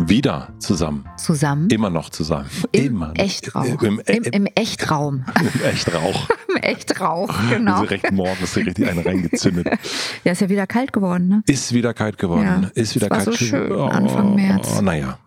Wieder 0.00 0.52
zusammen. 0.58 1.08
Zusammen. 1.16 1.68
Immer 1.70 1.90
noch 1.90 2.10
zusammen. 2.10 2.48
Im 2.72 2.86
Immer. 2.86 3.12
Echtraum. 3.16 3.78
Im, 3.80 4.00
Im, 4.06 4.22
Im, 4.24 4.46
Echtraum. 4.54 5.24
Im 5.40 5.62
Echtrauch. 5.64 6.28
Im 6.48 6.56
Echtrauch, 6.56 7.34
genau. 7.50 7.72
Also 7.72 7.84
recht 7.84 8.12
morgens 8.12 8.56
richtig 8.56 8.88
einen 8.88 9.00
reingezündet. 9.00 9.66
ja, 10.24 10.32
ist 10.32 10.40
ja 10.40 10.48
wieder 10.48 10.66
kalt 10.66 10.92
geworden, 10.92 11.28
ne? 11.28 11.42
Ist 11.46 11.72
wieder 11.72 11.94
kalt 11.94 12.16
geworden. 12.16 12.62
Ja, 12.62 12.70
ist 12.74 12.94
wieder 12.94 13.08
das 13.08 13.18
war 13.18 13.24
kalt 13.24 13.38
so 13.38 13.44
schön, 13.44 13.72
Oh, 13.72 13.86
Anfang 13.86 14.34
März. 14.36 14.80
Naja, 14.80 15.18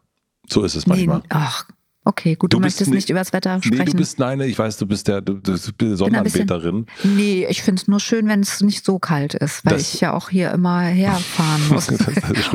so 0.48 0.64
ist 0.64 0.76
es 0.76 0.88
manchmal. 0.88 1.18
Nee, 1.18 1.26
ach, 1.30 1.66
Okay, 2.04 2.36
gut, 2.36 2.52
du, 2.52 2.58
Du 2.58 2.62
möchtest 2.62 2.90
nicht- 2.90 2.96
nicht 2.96 3.10
über 3.12 3.20
das 3.20 3.32
Wetter 3.32 3.60
sprechen. 3.62 3.78
Nee, 3.78 3.92
du 3.92 3.98
bist, 3.98 4.18
nein, 4.18 4.40
ich 4.42 4.58
weiß, 4.58 4.78
du 4.78 4.88
bist 4.88 5.08
der, 5.08 5.22
du, 5.22 5.36
du 5.36 5.52
bist 5.52 5.68
ein 5.70 5.74
bisschen- 5.78 5.98
Sonnenanbeterin. 5.98 6.88
Nee, 7.04 7.46
ich 7.48 7.62
finde 7.62 7.80
es 7.80 7.88
nur 7.88 8.00
schön, 8.00 8.28
wenn 8.28 8.40
es 8.40 8.60
nicht 8.62 8.84
so 8.84 8.98
kalt 8.98 9.36
ist, 9.36 9.64
weil 9.66 9.74
Das- 9.74 9.94
ich 9.94 10.02
ja 10.02 10.14
auch 10.14 10.30
hier 10.30 10.50
immer 10.52 10.82
herfahren 10.82 11.62
muss. 11.70 11.90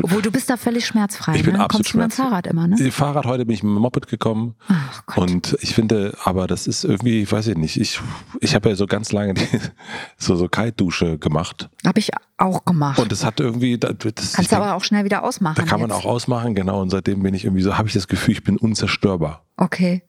Obwohl 0.03 0.21
du 0.21 0.31
bist 0.31 0.49
da 0.49 0.57
völlig 0.57 0.85
schmerzfrei. 0.85 1.35
Ich 1.37 1.43
bin 1.43 1.53
ne? 1.53 1.61
absolut 1.63 1.85
Kommst 1.85 1.93
du 1.93 1.97
mit 1.97 2.11
dem. 2.11 2.15
Fahrrad 2.15 2.47
immer, 2.47 2.67
ne? 2.67 2.91
Fahrrad 2.91 3.25
heute 3.25 3.45
bin 3.45 3.53
ich 3.53 3.63
mit 3.63 3.73
dem 3.73 3.81
Moped 3.81 4.07
gekommen 4.07 4.55
Ach 4.67 5.05
Gott. 5.05 5.17
und 5.31 5.57
ich 5.61 5.73
finde, 5.73 6.17
aber 6.25 6.47
das 6.47 6.67
ist 6.67 6.83
irgendwie, 6.83 7.21
ich 7.21 7.31
weiß 7.31 7.47
ich 7.47 7.55
nicht, 7.57 7.79
ich, 7.79 8.01
ich 8.41 8.53
habe 8.53 8.67
ja 8.69 8.75
so 8.75 8.85
ganz 8.85 9.13
lange 9.13 9.33
die, 9.35 9.47
so, 10.17 10.35
so 10.35 10.49
Kaltdusche 10.49 11.17
gemacht 11.19 11.69
Habe 11.85 11.99
ich 11.99 12.09
auch 12.37 12.65
gemacht. 12.65 12.99
und 12.99 13.11
das 13.11 13.25
hat 13.25 13.39
irgendwie, 13.39 13.77
das, 13.77 13.93
das, 13.97 14.33
Kannst 14.33 14.51
du 14.51 14.55
aber 14.57 14.75
auch 14.75 14.83
schnell 14.83 15.03
wieder 15.05 15.23
ausmachen. 15.23 15.55
da 15.57 15.63
kann 15.63 15.79
man 15.81 15.89
jetzt. 15.89 15.99
auch 15.99 16.05
ausmachen, 16.05 16.53
genau, 16.55 16.81
und 16.81 16.89
seitdem 16.91 17.23
bin 17.23 17.33
ich 17.33 17.45
irgendwie 17.45 17.63
so, 17.63 17.77
habe 17.77 17.87
ich 17.87 17.93
das 17.95 18.07
Gefühl, 18.07 18.33
ich 18.33 18.43
bin 18.43 18.57
unzerstörbar. 18.57 19.43
Okay. 19.57 20.03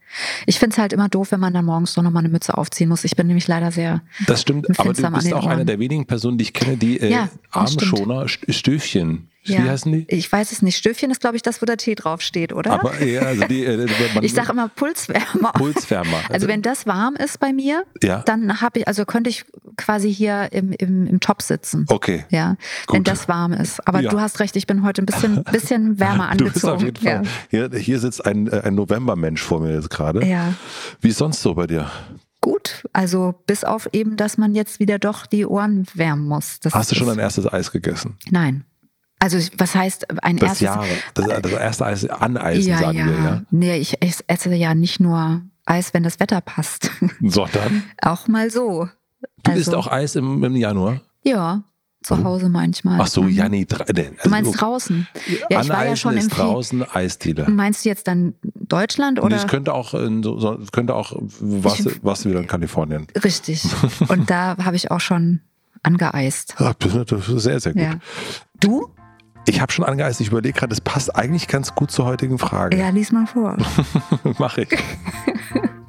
Ich 0.45 0.59
finde 0.59 0.75
es 0.75 0.79
halt 0.79 0.93
immer 0.93 1.09
doof, 1.09 1.33
wenn 1.33 1.41
man 1.41 1.55
dann 1.55 1.65
morgens 1.65 1.95
doch 1.95 2.03
nochmal 2.03 2.21
eine 2.23 2.29
Mütze 2.29 2.57
aufziehen 2.59 2.91
muss. 2.91 3.05
Ich 3.05 3.17
bin 3.17 3.27
nämlich 3.29 3.49
leider 3.49 3.73
sehr. 3.73 4.03
Das 4.27 4.43
stimmt, 4.43 4.69
aber 4.79 4.93
du 4.93 5.11
bist 5.11 5.33
auch 5.33 5.47
eine 5.47 5.65
der 5.65 5.79
wenigen 5.79 6.07
Personen, 6.07 6.37
die 6.37 6.43
ich 6.43 6.53
kenne, 6.53 6.77
die 6.77 7.01
äh, 7.01 7.11
Ja. 7.11 7.29
Armschoner, 7.51 8.25
St- 8.27 8.53
Stöfchen, 9.49 9.65
wie 9.65 9.71
heißen 9.71 9.93
die? 9.93 10.05
Ich 10.09 10.31
weiß 10.31 10.53
es 10.53 10.63
nicht. 10.63 10.77
Stöfchen 10.77 11.11
ist, 11.11 11.21
glaube 11.21 11.37
ich, 11.37 11.43
das, 11.43 11.61
wo 11.63 11.67
der 11.67 11.77
Tee 11.77 11.95
draufsteht, 11.95 12.53
oder? 12.53 12.73
Aber 12.73 13.03
ja, 13.05 13.23
also 13.23 13.45
die, 13.47 13.65
äh, 13.65 13.87
ich 14.23 14.33
sage 14.35 14.53
immer 14.53 14.69
Pulswärmer. 14.69 15.53
Pulswärmer. 15.53 16.21
Also 16.31 16.49
wenn 16.49 16.63
das 16.63 16.87
warm 16.87 17.15
ist 17.17 17.41
bei 17.41 17.53
mir, 17.53 17.85
Ja. 18.03 18.23
dann 18.27 18.61
habe 18.61 18.81
ich, 18.81 18.89
also 18.89 19.05
könnte 19.05 19.31
ich 19.31 19.45
quasi 19.77 20.13
hier 20.13 20.49
im, 20.53 20.73
im, 20.73 21.07
im 21.07 21.21
Top 21.21 21.43
sitzen. 21.43 21.87
Okay. 21.89 22.25
Ja, 22.31 22.57
wenn 22.91 23.05
Gut. 23.05 23.09
das 23.09 23.29
warm 23.29 23.53
ist. 23.53 23.87
Aber 23.87 24.01
Ja. 24.01 24.11
du 24.11 24.21
hast 24.21 24.41
recht, 24.41 24.57
ich 24.57 24.67
bin 24.67 24.83
heute 24.85 25.03
ein 25.03 25.07
bisschen, 25.07 25.45
bisschen 25.53 25.99
wärmer 26.01 26.25
Du 26.37 26.45
angezogen. 26.47 26.53
bist 26.53 26.65
auf 26.65 26.83
jeden 26.83 26.97
Fall. 27.05 27.23
Hier, 27.51 27.71
hier 27.79 27.99
sitzt 27.99 28.25
ein, 28.25 28.49
äh, 28.49 28.63
ein 28.65 28.75
Novembermensch 28.75 29.41
vor 29.43 29.61
mir 29.61 29.75
jetzt 29.75 29.91
gerade. 29.91 30.21
Ja. 30.21 30.27
ja. 30.27 30.55
Wie 31.01 31.09
ist 31.09 31.19
sonst 31.19 31.41
so 31.43 31.55
bei 31.55 31.67
dir? 31.67 31.91
Gut, 32.41 32.85
also 32.93 33.35
bis 33.47 33.65
auf 33.65 33.89
eben, 33.93 34.17
dass 34.17 34.39
man 34.39 34.55
jetzt 34.55 34.79
wieder 34.79 34.99
doch 35.01 35.27
die 35.27 35.45
Ohren 35.45 35.87
wärmen 35.95 36.27
muss. 36.29 36.61
Das 36.61 36.73
Hast 36.73 36.91
du 36.93 36.95
schon 36.95 37.09
ist- 37.09 37.15
ein 37.15 37.19
erstes 37.19 37.53
Eis 37.53 37.73
gegessen? 37.73 38.17
Nein. 38.31 38.65
Also 39.21 39.37
ich- 39.39 39.51
was 39.59 39.75
heißt 39.75 40.23
ein 40.23 40.37
Das 40.37 40.61
erstes? 40.61 40.61
Jahre. 40.65 40.87
Das, 41.15 41.27
das 41.43 41.53
erste 41.53 41.87
Eis 41.87 42.05
aneisen, 42.09 42.71
ja, 42.71 42.79
sagen 42.79 42.99
ja. 42.99 43.07
wir, 43.07 43.13
ja. 43.15 43.43
Nee, 43.51 43.77
ich 43.79 44.01
ess- 44.03 44.23
esse 44.27 44.55
ja 44.55 44.75
nicht 44.75 45.01
nur 45.01 45.43
Eis, 45.67 45.93
wenn 45.93 46.03
das 46.03 46.21
Wetter 46.21 46.41
passt. 46.41 46.91
Sondern 47.21 47.83
auch 48.03 48.29
mal 48.29 48.51
so. 48.51 48.89
du 49.43 49.51
also, 49.51 49.61
isst 49.61 49.75
auch 49.75 49.87
Eis 49.91 50.15
im, 50.17 50.43
im 50.45 50.55
Januar? 50.57 51.01
Ja, 51.23 51.63
zu 52.01 52.23
Hause 52.23 52.49
manchmal. 52.49 53.01
Ach 53.01 53.09
so, 53.09 53.23
Mhm. 53.23 53.29
ja, 53.31 53.49
nee. 53.49 53.65
dra- 53.69 53.85
nee 53.93 54.11
Du 54.23 54.31
meinst 54.31 54.49
also, 54.53 54.59
draußen? 54.61 55.09
Ja, 55.51 55.63
ich 55.63 55.69
war 55.69 55.85
ja 55.85 55.97
schon 55.97 56.17
im 56.17 56.29
draußen 56.29 56.85
Eisdiele. 56.89 57.51
Meinst 57.51 57.85
du 57.85 57.89
jetzt 57.89 58.07
dann 58.07 58.35
Deutschland 58.55 59.19
Nee, 59.19 59.25
oder? 59.25 59.37
es 59.37 59.49
könnte 59.49 59.75
auch, 59.75 59.95
es 59.95 60.71
könnte 60.73 60.95
auch, 60.95 61.13
warst, 61.19 61.87
du- 61.87 61.91
warst 62.03 62.25
du 62.25 62.31
wieder 62.31 62.39
in 62.41 62.47
Kalifornien. 62.47 63.09
Richtig. 63.23 63.65
Und 64.09 64.31
da 64.31 64.57
habe 64.65 64.77
ich 64.77 64.93
auch 64.93 65.01
schon 65.01 65.41
angeeist. 65.83 66.55
Ah, 66.59 66.73
Das 66.79 66.95
ist 66.95 67.43
sehr, 67.43 67.59
sehr 67.59 67.73
gut. 67.73 67.83
Ja. 67.83 67.95
Du? 68.61 68.89
Ich 69.49 69.63
habe 69.63 69.73
schon 69.73 69.87
angeeist, 69.87 70.21
ich 70.21 70.29
überlege 70.29 70.59
gerade, 70.59 70.69
das 70.69 70.83
passt 70.83 71.17
eigentlich 71.17 71.49
ganz 71.49 71.75
gut 71.75 71.91
zur 71.91 72.05
heutigen 72.05 72.39
Frage. 72.39 72.77
Ja, 72.77 72.91
lies 72.91 73.13
mal 73.13 73.27
vor. 73.27 73.57
Mache 74.39 74.63
ich. 74.63 74.79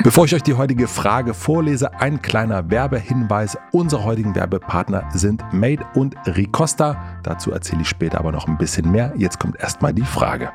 Bevor 0.02 0.24
ich 0.24 0.34
euch 0.34 0.44
die 0.44 0.53
heutige 0.53 0.88
Frage 0.88 1.34
vorlese, 1.34 2.00
ein 2.00 2.22
kleiner 2.22 2.72
Werbehinweis. 2.72 3.58
Unsere 3.74 4.06
heutigen 4.06 4.34
Werbepartner 4.34 5.09
sind 5.12 5.44
Made 5.52 5.86
und 5.94 6.16
Ricosta. 6.25 7.19
Dazu 7.24 7.52
erzähle 7.52 7.81
ich 7.81 7.90
später 7.90 8.19
aber 8.19 8.31
noch 8.31 8.48
ein 8.48 8.58
bisschen 8.58 8.90
mehr. 8.92 9.12
Jetzt 9.18 9.42
kommt 9.42 9.59
erstmal 9.59 9.94
die 9.94 10.03
Frage. 10.03 10.52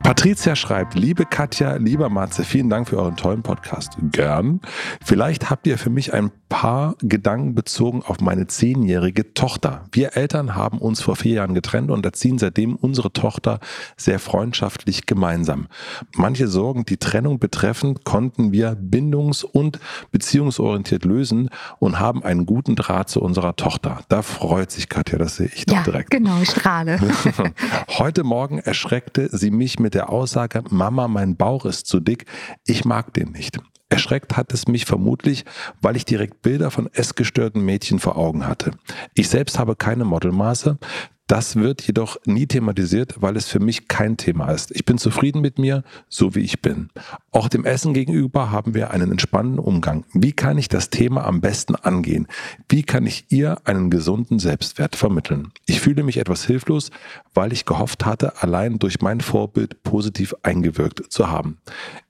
Patricia 0.00 0.54
schreibt, 0.54 0.94
liebe 0.94 1.24
Katja, 1.24 1.76
lieber 1.76 2.10
Matze, 2.10 2.44
vielen 2.44 2.68
Dank 2.68 2.90
für 2.90 2.98
euren 2.98 3.16
tollen 3.16 3.42
Podcast. 3.42 3.96
Gern. 4.12 4.60
Vielleicht 5.02 5.48
habt 5.48 5.66
ihr 5.66 5.78
für 5.78 5.88
mich 5.90 6.12
ein 6.12 6.30
paar 6.54 6.94
Gedanken 7.00 7.56
bezogen 7.56 8.04
auf 8.06 8.20
meine 8.20 8.46
zehnjährige 8.46 9.34
Tochter. 9.34 9.86
Wir 9.90 10.16
Eltern 10.16 10.54
haben 10.54 10.78
uns 10.78 11.00
vor 11.00 11.16
vier 11.16 11.34
Jahren 11.34 11.52
getrennt 11.52 11.90
und 11.90 12.06
erziehen 12.06 12.38
seitdem 12.38 12.76
unsere 12.76 13.12
Tochter 13.12 13.58
sehr 13.96 14.20
freundschaftlich 14.20 15.04
gemeinsam. 15.06 15.66
Manche 16.14 16.46
Sorgen, 16.46 16.84
die 16.84 16.96
Trennung 16.96 17.40
betreffen, 17.40 18.04
konnten 18.04 18.52
wir 18.52 18.76
bindungs- 18.80 19.42
und 19.42 19.80
beziehungsorientiert 20.12 21.04
lösen 21.04 21.50
und 21.80 21.98
haben 21.98 22.22
einen 22.22 22.46
guten 22.46 22.76
Draht 22.76 23.08
zu 23.10 23.20
unserer 23.20 23.56
Tochter. 23.56 24.02
Da 24.08 24.22
freut 24.22 24.70
sich 24.70 24.88
Katja, 24.88 25.18
das 25.18 25.34
sehe 25.34 25.50
ich 25.52 25.66
doch 25.66 25.74
Ja, 25.74 25.82
direkt. 25.82 26.10
genau, 26.12 26.40
ich 26.40 26.50
strahle. 26.50 27.00
Heute 27.98 28.22
Morgen 28.22 28.58
erschreckte 28.60 29.28
sie 29.36 29.50
mich 29.50 29.80
mit 29.80 29.94
der 29.94 30.08
Aussage, 30.08 30.62
Mama, 30.70 31.08
mein 31.08 31.34
Bauch 31.34 31.64
ist 31.66 31.88
zu 31.88 31.98
dick, 31.98 32.26
ich 32.64 32.84
mag 32.84 33.12
den 33.12 33.32
nicht. 33.32 33.58
Erschreckt 33.94 34.36
hat 34.36 34.52
es 34.52 34.66
mich 34.66 34.86
vermutlich, 34.86 35.44
weil 35.80 35.94
ich 35.94 36.04
direkt 36.04 36.42
Bilder 36.42 36.72
von 36.72 36.90
essgestörten 36.92 37.64
Mädchen 37.64 38.00
vor 38.00 38.16
Augen 38.16 38.48
hatte. 38.48 38.72
Ich 39.14 39.28
selbst 39.28 39.56
habe 39.58 39.76
keine 39.76 40.04
Modelmaße. 40.04 40.78
Das 41.26 41.56
wird 41.56 41.80
jedoch 41.80 42.18
nie 42.26 42.46
thematisiert, 42.46 43.22
weil 43.22 43.36
es 43.36 43.48
für 43.48 43.58
mich 43.58 43.88
kein 43.88 44.18
Thema 44.18 44.50
ist. 44.50 44.70
Ich 44.72 44.84
bin 44.84 44.98
zufrieden 44.98 45.40
mit 45.40 45.58
mir, 45.58 45.82
so 46.08 46.34
wie 46.34 46.40
ich 46.40 46.60
bin. 46.60 46.90
Auch 47.30 47.48
dem 47.48 47.64
Essen 47.64 47.94
gegenüber 47.94 48.50
haben 48.50 48.74
wir 48.74 48.90
einen 48.90 49.10
entspannten 49.10 49.58
Umgang. 49.58 50.04
Wie 50.12 50.32
kann 50.32 50.58
ich 50.58 50.68
das 50.68 50.90
Thema 50.90 51.24
am 51.24 51.40
besten 51.40 51.76
angehen? 51.76 52.28
Wie 52.68 52.82
kann 52.82 53.06
ich 53.06 53.24
ihr 53.30 53.56
einen 53.64 53.88
gesunden 53.88 54.38
Selbstwert 54.38 54.96
vermitteln? 54.96 55.52
Ich 55.64 55.80
fühle 55.80 56.02
mich 56.02 56.18
etwas 56.18 56.44
hilflos, 56.44 56.90
weil 57.32 57.54
ich 57.54 57.64
gehofft 57.64 58.04
hatte, 58.04 58.42
allein 58.42 58.78
durch 58.78 59.00
mein 59.00 59.22
Vorbild 59.22 59.82
positiv 59.82 60.34
eingewirkt 60.42 61.10
zu 61.10 61.30
haben. 61.30 61.56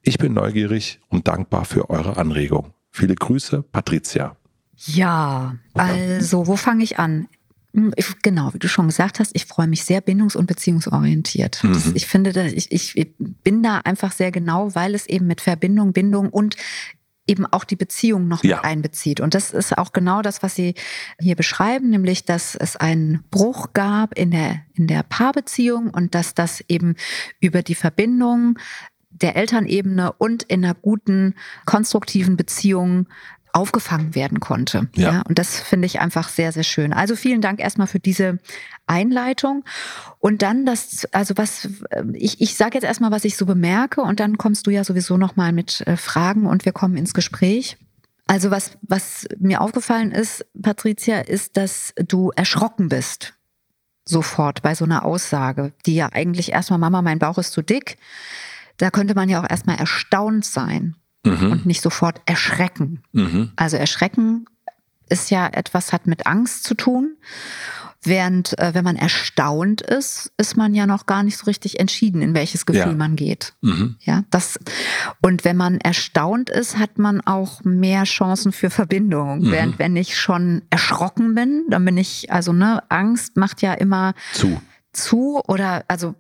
Ich 0.03 0.19
bin 0.19 0.35
neugierig 0.35 0.99
und 1.09 1.29
dankbar 1.29 1.67
für 1.67 1.89
eure 1.89 2.17
Anregung. 2.17 2.75
Viele 2.91 3.15
Grüße, 3.15 3.63
Patricia. 3.63 4.37
Ja, 4.77 5.55
also 5.75 6.49
wo 6.49 6.57
fange 6.57 6.83
ich 6.83 6.99
an? 6.99 7.29
Hm, 7.75 7.93
Ich, 7.97 8.07
genau, 8.23 8.55
wie 8.55 8.59
du 8.59 8.69
schon 8.69 8.87
gesagt 8.87 9.21
hast, 9.21 9.33
ich 9.35 9.47
freue 9.47 9.67
mich 9.67 9.85
sehr 9.85 10.01
bindungs- 10.01 10.37
und 10.37 10.47
beziehungsorientiert. 10.47 11.61
Das, 11.65 11.93
ich 11.95 12.07
finde, 12.07 12.31
ich, 12.53 12.71
ich 12.73 13.15
bin 13.19 13.63
da 13.63 13.79
einfach 13.79 14.13
sehr 14.13 14.31
genau, 14.31 14.75
weil 14.75 14.95
es 14.95 15.07
eben 15.07 15.27
mit 15.27 15.41
Verbindung, 15.41 15.93
Bindung 15.93 16.31
und 16.31 16.57
eben 17.27 17.47
auch 17.47 17.65
die 17.65 17.77
Beziehung 17.77 18.29
noch 18.29 18.45
Ja. 18.45 18.57
mit 18.57 18.65
einbezieht. 18.67 19.21
Und 19.21 19.35
das 19.35 19.51
ist 19.53 19.77
auch 19.79 19.93
genau 19.93 20.21
das, 20.23 20.43
was 20.43 20.55
Sie 20.55 20.75
hier 21.19 21.37
beschreiben, 21.37 21.89
nämlich, 21.91 22.25
dass 22.27 22.55
es 22.55 22.77
einen 22.77 23.25
Bruch 23.31 23.73
gab 23.73 24.17
in 24.19 24.31
der, 24.31 24.61
in 24.75 24.87
der 24.87 25.03
Paarbeziehung 25.03 25.89
und 25.91 26.15
dass 26.15 26.35
das 26.35 26.63
eben 26.69 26.97
über 27.41 27.63
die 27.63 27.75
Verbindung 27.75 28.59
der 29.11 29.37
Elternebene 29.37 30.13
und 30.13 30.43
in 30.43 30.65
einer 30.65 30.75
guten, 30.75 31.35
konstruktiven 31.65 32.37
Beziehung 32.37 33.07
aufgefangen 33.55 34.15
werden 34.17 34.41
konnte. 34.41 34.89
Ja. 34.97 35.13
ja. 35.13 35.23
Und 35.29 35.39
das 35.39 35.61
finde 35.61 35.87
ich 35.87 36.01
einfach 36.01 36.29
sehr, 36.29 36.51
sehr 36.51 36.65
schön. 36.65 36.93
Also 36.93 37.15
vielen 37.15 37.41
Dank 37.41 37.61
erstmal 37.61 37.87
für 37.87 38.01
diese 38.01 38.41
Einleitung. 38.87 39.65
Und 40.19 40.43
dann 40.43 40.67
das, 40.67 41.07
also 41.13 41.35
was, 41.37 41.69
ich, 42.15 42.41
ich 42.41 42.57
sage 42.57 42.75
jetzt 42.75 42.85
erstmal, 42.85 43.13
was 43.13 43.25
ich 43.25 43.37
so 43.37 43.47
bemerke 43.47 44.03
und 44.03 44.19
dann 44.19 44.39
kommst 44.39 44.67
du 44.67 44.71
ja 44.71 44.83
sowieso 44.83 45.17
nochmal 45.17 45.53
mit 45.53 45.83
äh, 45.87 45.97
Fragen 45.97 46.47
und 46.47 46.65
wir 46.65 46.73
kommen 46.73 46.97
ins 46.97 47.15
Gespräch. 47.15 47.77
Also 48.27 48.51
was, 48.51 48.77
was 48.83 49.27
mir 49.39 49.61
aufgefallen 49.61 50.11
ist, 50.11 50.45
Patricia, 50.61 51.21
ist, 51.21 51.57
dass 51.57 51.95
du 51.97 52.33
erschrocken 52.35 52.89
bist. 52.89 53.35
Sofort 54.05 54.63
bei 54.63 54.75
so 54.75 54.85
einer 54.85 55.05
Aussage, 55.05 55.73
die 55.87 55.95
ja 55.95 56.09
eigentlich 56.13 56.53
erstmal, 56.53 56.81
Mama, 56.81 57.03
mein 57.03 57.21
Bauch 57.21 57.39
ist 57.39 57.53
zu 57.53 57.63
dick. 57.63 57.99
Da 58.79 58.91
könnte 58.91 59.15
man 59.15 59.29
ja 59.29 59.41
auch 59.41 59.49
erstmal 59.49 59.77
erstaunt 59.77 60.45
sein 60.45 60.97
Mhm. 61.25 61.53
und 61.53 61.67
nicht 61.67 61.81
sofort 61.83 62.21
erschrecken. 62.27 63.03
Mhm. 63.13 63.53
Also 63.57 63.77
erschrecken 63.77 64.47
ist 65.09 65.31
ja 65.31 65.47
etwas, 65.49 65.93
hat 65.93 66.07
mit 66.07 66.27
Angst 66.27 66.65
zu 66.65 66.75
tun. 66.75 67.17
Während, 68.07 68.59
äh, 68.59 68.75
wenn 68.75 68.85
man 68.85 68.97
erstaunt 68.97 69.81
ist, 69.81 70.31
ist 70.37 70.59
man 70.59 70.75
ja 70.75 70.87
noch 70.87 71.07
gar 71.07 71.23
nicht 71.23 71.39
so 71.39 71.45
richtig 71.47 71.81
entschieden, 71.81 72.21
in 72.21 72.35
welches 72.35 72.67
Gefühl 72.67 72.81
Ja. 72.83 72.93
man 72.93 73.17
geht. 73.17 73.55
Mhm. 73.63 73.97
Ja, 74.01 74.25
das, 74.29 74.59
und 75.23 75.47
wenn 75.47 75.57
man 75.57 75.79
erstaunt 75.81 76.51
ist, 76.51 76.77
hat 76.79 76.99
man 76.99 77.23
auch 77.23 77.65
mehr 77.65 78.05
Chancen 78.05 78.53
für 78.53 78.69
Verbindung. 78.69 79.39
Mhm. 79.41 79.51
Während 79.51 79.79
wenn 79.79 79.97
ich 79.97 80.19
schon 80.19 80.61
erschrocken 80.69 81.35
bin, 81.35 81.65
dann 81.71 81.83
bin 81.87 81.97
ich, 81.97 82.31
also 82.31 82.53
ne, 82.53 82.83
Angst 82.91 83.39
macht 83.39 83.63
ja 83.63 83.73
immer 83.73 84.13
Zu. 84.35 84.61
zu 84.93 85.41
oder 85.49 85.85
also 85.89 86.15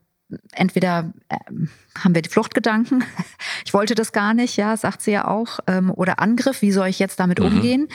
entweder 0.52 1.12
ähm, 1.30 1.68
haben 1.98 2.14
wir 2.14 2.22
die 2.22 2.30
Fluchtgedanken, 2.30 3.04
ich 3.64 3.74
wollte 3.74 3.94
das 3.94 4.12
gar 4.12 4.34
nicht, 4.34 4.56
ja, 4.56 4.76
sagt 4.76 5.02
sie 5.02 5.12
ja 5.12 5.26
auch, 5.28 5.60
ähm, 5.66 5.90
oder 5.90 6.20
Angriff, 6.20 6.62
wie 6.62 6.72
soll 6.72 6.88
ich 6.88 6.98
jetzt 6.98 7.20
damit 7.20 7.38
Mhm. 7.40 7.46
umgehen, 7.46 7.88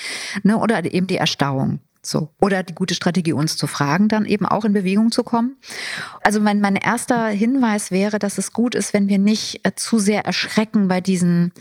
ne, 0.43 0.57
oder 0.57 0.83
eben 0.91 1.07
die 1.07 1.17
Erstarrung. 1.17 1.79
So. 2.01 2.29
Oder 2.39 2.63
die 2.63 2.73
gute 2.73 2.95
Strategie, 2.95 3.33
uns 3.33 3.57
zu 3.57 3.67
fragen, 3.67 4.07
dann 4.07 4.23
eben 4.23 4.45
auch 4.45 4.63
in 4.63 4.71
Bewegung 4.71 5.11
zu 5.11 5.23
kommen. 5.23 5.57
Also 6.23 6.39
mein, 6.39 6.61
mein 6.61 6.77
erster 6.77 7.27
Hinweis 7.27 7.91
wäre, 7.91 8.19
dass 8.19 8.37
es 8.37 8.53
gut 8.53 8.73
ist, 8.73 8.93
wenn 8.93 9.09
wir 9.09 9.19
nicht 9.19 9.67
äh, 9.67 9.75
zu 9.75 9.99
sehr 9.99 10.25
erschrecken 10.25 10.87
bei 10.87 11.01
diesen 11.01 11.51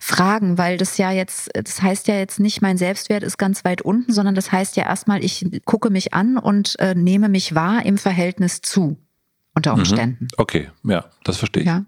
Fragen, 0.00 0.58
weil 0.58 0.78
das 0.78 0.98
ja 0.98 1.12
jetzt, 1.12 1.48
das 1.54 1.80
heißt 1.80 2.08
ja 2.08 2.16
jetzt 2.16 2.40
nicht, 2.40 2.60
mein 2.60 2.76
Selbstwert 2.76 3.22
ist 3.22 3.38
ganz 3.38 3.64
weit 3.64 3.82
unten, 3.82 4.12
sondern 4.12 4.34
das 4.34 4.50
heißt 4.50 4.76
ja 4.76 4.84
erstmal, 4.84 5.24
ich 5.24 5.46
gucke 5.64 5.90
mich 5.90 6.12
an 6.12 6.38
und 6.38 6.76
äh, 6.80 6.96
nehme 6.96 7.28
mich 7.28 7.54
wahr 7.54 7.86
im 7.86 7.96
Verhältnis 7.96 8.62
zu 8.62 8.96
unter 9.54 9.74
Umständen. 9.74 10.28
Okay, 10.36 10.70
ja, 10.82 11.04
das 11.24 11.36
verstehe 11.38 11.62
ich. 11.62 11.66
Ja. 11.66 11.84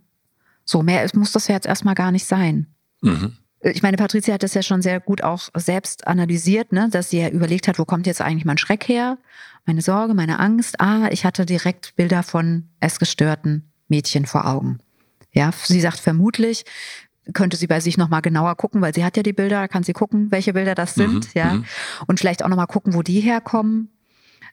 So, 0.64 0.82
mehr 0.82 1.08
muss 1.14 1.32
das 1.32 1.48
ja 1.48 1.54
jetzt 1.54 1.66
erstmal 1.66 1.94
gar 1.94 2.12
nicht 2.12 2.26
sein. 2.26 2.66
Mhm. 3.02 3.36
Ich 3.62 3.82
meine, 3.82 3.96
Patricia 3.96 4.34
hat 4.34 4.42
das 4.42 4.54
ja 4.54 4.62
schon 4.62 4.82
sehr 4.82 5.00
gut 5.00 5.22
auch 5.22 5.48
selbst 5.54 6.06
analysiert, 6.06 6.72
ne? 6.72 6.88
dass 6.90 7.10
sie 7.10 7.20
ja 7.20 7.28
überlegt 7.28 7.66
hat, 7.68 7.78
wo 7.78 7.84
kommt 7.84 8.06
jetzt 8.06 8.20
eigentlich 8.20 8.44
mein 8.44 8.58
Schreck 8.58 8.86
her, 8.88 9.18
meine 9.64 9.82
Sorge, 9.82 10.14
meine 10.14 10.38
Angst. 10.38 10.80
Ah, 10.80 11.08
ich 11.10 11.24
hatte 11.24 11.46
direkt 11.46 11.96
Bilder 11.96 12.22
von 12.22 12.68
essgestörten 12.80 13.70
Mädchen 13.88 14.26
vor 14.26 14.46
Augen. 14.46 14.78
Ja, 15.32 15.50
sie 15.52 15.80
sagt 15.80 15.98
vermutlich, 15.98 16.64
könnte 17.34 17.56
sie 17.56 17.66
bei 17.66 17.80
sich 17.80 17.96
nochmal 17.96 18.22
genauer 18.22 18.54
gucken, 18.56 18.80
weil 18.82 18.94
sie 18.94 19.04
hat 19.04 19.16
ja 19.16 19.22
die 19.22 19.32
Bilder, 19.32 19.60
da 19.62 19.68
kann 19.68 19.82
sie 19.82 19.92
gucken, 19.92 20.30
welche 20.30 20.52
Bilder 20.52 20.74
das 20.74 20.94
sind, 20.94 21.24
Mhm, 21.26 21.30
ja. 21.34 21.54
mhm. 21.54 21.64
Und 22.06 22.20
vielleicht 22.20 22.44
auch 22.44 22.48
nochmal 22.48 22.68
gucken, 22.68 22.94
wo 22.94 23.02
die 23.02 23.20
herkommen. 23.20 23.90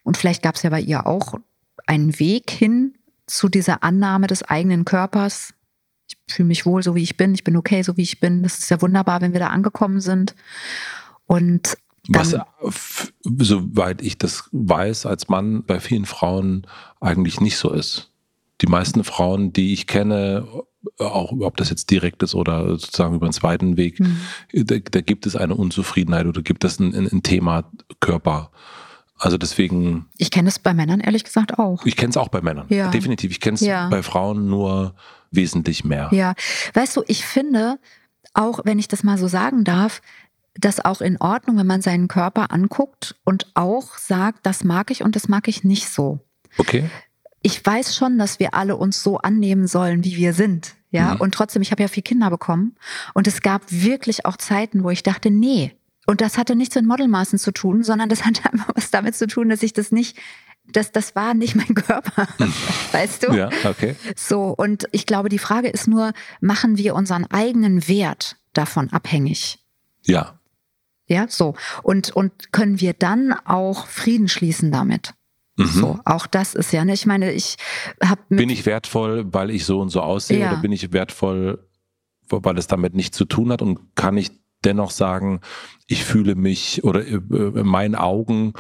Und 0.04 0.18
vielleicht 0.18 0.42
gab 0.42 0.56
es 0.56 0.64
ja 0.64 0.70
bei 0.70 0.82
ihr 0.82 1.06
auch 1.06 1.36
einen 1.86 2.18
Weg 2.20 2.50
hin 2.50 2.96
zu 3.28 3.50
dieser 3.50 3.84
Annahme 3.84 4.28
des 4.28 4.44
eigenen 4.44 4.86
Körpers. 4.86 5.54
Ich 6.08 6.36
fühle 6.36 6.48
mich 6.48 6.66
wohl, 6.66 6.84
so 6.84 6.96
wie 6.96 7.04
ich 7.04 7.18
bin. 7.18 7.34
Ich 7.34 7.44
bin 7.44 7.56
okay, 7.56 7.82
so 7.82 7.98
wie 7.98 8.02
ich 8.02 8.20
bin. 8.20 8.44
Das 8.44 8.60
ist 8.60 8.70
ja 8.70 8.82
wunderbar, 8.82 9.22
wenn 9.22 9.34
wir 9.34 9.40
da 9.40 9.48
angekommen 9.48 10.02
sind. 10.02 10.36
Und 11.26 11.78
Was, 12.10 12.36
soweit 13.24 14.02
ich 14.02 14.18
das 14.18 14.50
weiß, 14.52 15.06
als 15.06 15.30
Mann 15.30 15.64
bei 15.64 15.80
vielen 15.80 16.06
Frauen 16.06 16.68
eigentlich 17.00 17.40
nicht 17.40 17.58
so 17.58 17.72
ist. 17.72 18.12
Die 18.62 18.68
meisten 18.68 19.04
Frauen, 19.04 19.54
die 19.54 19.74
ich 19.74 19.88
kenne, 19.88 20.46
auch 21.00 21.32
ob 21.32 21.58
das 21.58 21.70
jetzt 21.70 21.90
direkt 21.92 22.24
ist 22.24 22.36
oder 22.36 22.68
sozusagen 22.68 23.16
über 23.16 23.26
einen 23.26 23.34
zweiten 23.34 23.78
Weg, 23.78 24.00
Mhm. 24.00 24.18
da, 24.54 24.78
da 24.80 25.02
gibt 25.02 25.26
es 25.26 25.36
eine 25.36 25.56
Unzufriedenheit 25.56 26.26
oder 26.26 26.42
gibt 26.42 26.64
es 26.66 26.80
ein, 26.80 26.94
ein 26.94 27.24
Thema 27.24 27.72
Körper. 28.02 28.52
Also 29.24 29.38
deswegen, 29.38 30.08
ich 30.18 30.32
kenne 30.32 30.50
es 30.50 30.60
bei 30.60 30.74
Männern 30.74 31.00
ehrlich 31.00 31.24
gesagt 31.24 31.58
auch. 31.58 31.86
ich 31.86 31.96
kenne 31.96 32.10
es 32.10 32.18
auch 32.18 32.28
bei 32.28 32.42
Männern. 32.42 32.66
Ja. 32.70 32.90
Definitiv. 32.92 33.32
Ich 33.32 33.40
kenne 33.40 33.56
es 33.56 33.62
Ja. 33.62 33.88
bei 33.88 34.04
Frauen 34.04 34.50
nur 34.50 34.96
wesentlich 35.32 35.84
mehr. 35.86 36.10
Ja, 36.12 36.34
weißt 36.74 36.98
du, 36.98 37.04
ich 37.08 37.26
finde, 37.26 37.80
auch 38.34 38.60
wenn 38.66 38.80
ich 38.80 38.88
das 38.90 39.04
mal 39.04 39.18
so 39.18 39.28
sagen 39.28 39.64
darf, 39.64 40.02
das 40.56 40.84
auch 40.84 41.00
in 41.02 41.20
Ordnung, 41.22 41.58
wenn 41.58 41.66
man 41.68 41.82
seinen 41.82 42.08
Körper 42.10 42.52
anguckt 42.52 43.16
und 43.24 43.48
auch 43.56 43.98
sagt, 43.98 44.46
das 44.46 44.64
mag 44.64 44.92
ich 44.92 45.04
und 45.04 45.16
das 45.16 45.28
mag 45.30 45.48
ich 45.48 45.64
nicht 45.64 45.90
so. 45.90 46.20
Okay? 46.58 46.90
ich 47.46 47.66
weiß 47.66 47.94
schon, 47.98 48.18
dass 48.18 48.40
wir 48.40 48.54
alle 48.54 48.78
uns 48.78 49.04
so 49.04 49.18
annehmen 49.18 49.68
sollen, 49.68 50.06
wie 50.06 50.16
wir 50.16 50.34
sind. 50.34 50.76
Ja, 50.92 51.16
Mhm. 51.16 51.22
und 51.22 51.34
trotzdem, 51.34 51.62
ich 51.62 51.72
habe 51.72 51.82
ja 51.82 51.90
vier 51.90 52.04
Kinder 52.04 52.30
bekommen 52.30 52.76
und 53.14 53.28
es 53.28 53.42
gab 53.42 53.64
wirklich 53.70 54.26
auch 54.26 54.38
Zeiten, 54.38 54.84
wo 54.86 54.90
ich 54.92 55.04
dachte, 55.04 55.30
nee. 55.30 55.74
Und 56.06 56.22
das 56.22 56.38
hatte 56.38 56.56
nichts 56.56 56.76
mit 56.76 56.86
Modelmaßen 56.86 57.40
zu 57.40 57.52
tun, 57.52 57.84
sondern 57.84 58.10
das 58.10 58.26
hatte 58.26 58.52
einfach 58.52 58.72
was 58.76 58.92
damit 58.92 59.16
zu 59.16 59.28
tun, 59.28 59.50
dass 59.50 59.64
ich 59.64 59.74
das 59.74 59.92
nicht, 59.92 60.18
das, 60.72 60.92
das 60.92 61.16
war 61.16 61.34
nicht 61.34 61.56
mein 61.56 61.74
Körper. 61.76 62.28
weißt 62.92 63.24
du? 63.24 63.34
Ja, 63.34 63.50
okay. 63.66 63.96
So, 64.16 64.48
und 64.50 64.88
ich 64.92 65.06
glaube, 65.06 65.30
die 65.30 65.40
Frage 65.40 65.70
ist 65.70 65.88
nur, 65.88 66.12
machen 66.42 66.78
wir 66.78 66.96
unseren 66.96 67.26
eigenen 67.32 67.88
Wert 67.88 68.36
davon 68.54 68.90
abhängig? 68.92 69.60
Ja. 70.04 70.40
Ja, 71.08 71.28
so. 71.30 71.56
Und, 71.84 72.12
und 72.12 72.52
können 72.52 72.80
wir 72.82 72.94
dann 72.94 73.34
auch 73.46 73.88
Frieden 73.88 74.28
schließen 74.28 74.72
damit? 74.72 75.14
Mhm. 75.58 75.66
So, 75.68 76.00
auch 76.06 76.28
das 76.28 76.56
ist 76.56 76.72
ja, 76.74 76.84
ne, 76.84 76.94
ich 76.94 77.06
meine, 77.06 77.32
ich 77.32 77.58
habe 78.04 78.22
Bin 78.30 78.50
ich 78.50 78.66
wertvoll, 78.66 79.26
weil 79.34 79.52
ich 79.52 79.66
so 79.66 79.80
und 79.80 79.90
so 79.90 80.02
aussehe 80.02 80.40
Ja. 80.40 80.52
oder 80.52 80.62
bin 80.62 80.72
ich 80.72 80.92
wertvoll, 80.94 81.68
weil 82.30 82.58
es 82.58 82.68
damit 82.68 82.96
nichts 82.96 83.18
zu 83.18 83.26
tun 83.26 83.52
hat 83.52 83.62
und 83.62 83.96
kann 83.96 84.18
ich 84.18 84.32
dennoch 84.66 84.92
sagen, 84.92 85.40
ich 85.88 86.04
fühle 86.04 86.36
mich 86.36 86.84
oder 86.84 87.06
äh, 87.06 87.16
in 87.16 87.68
meinen 87.68 87.96
Augen 87.96 88.54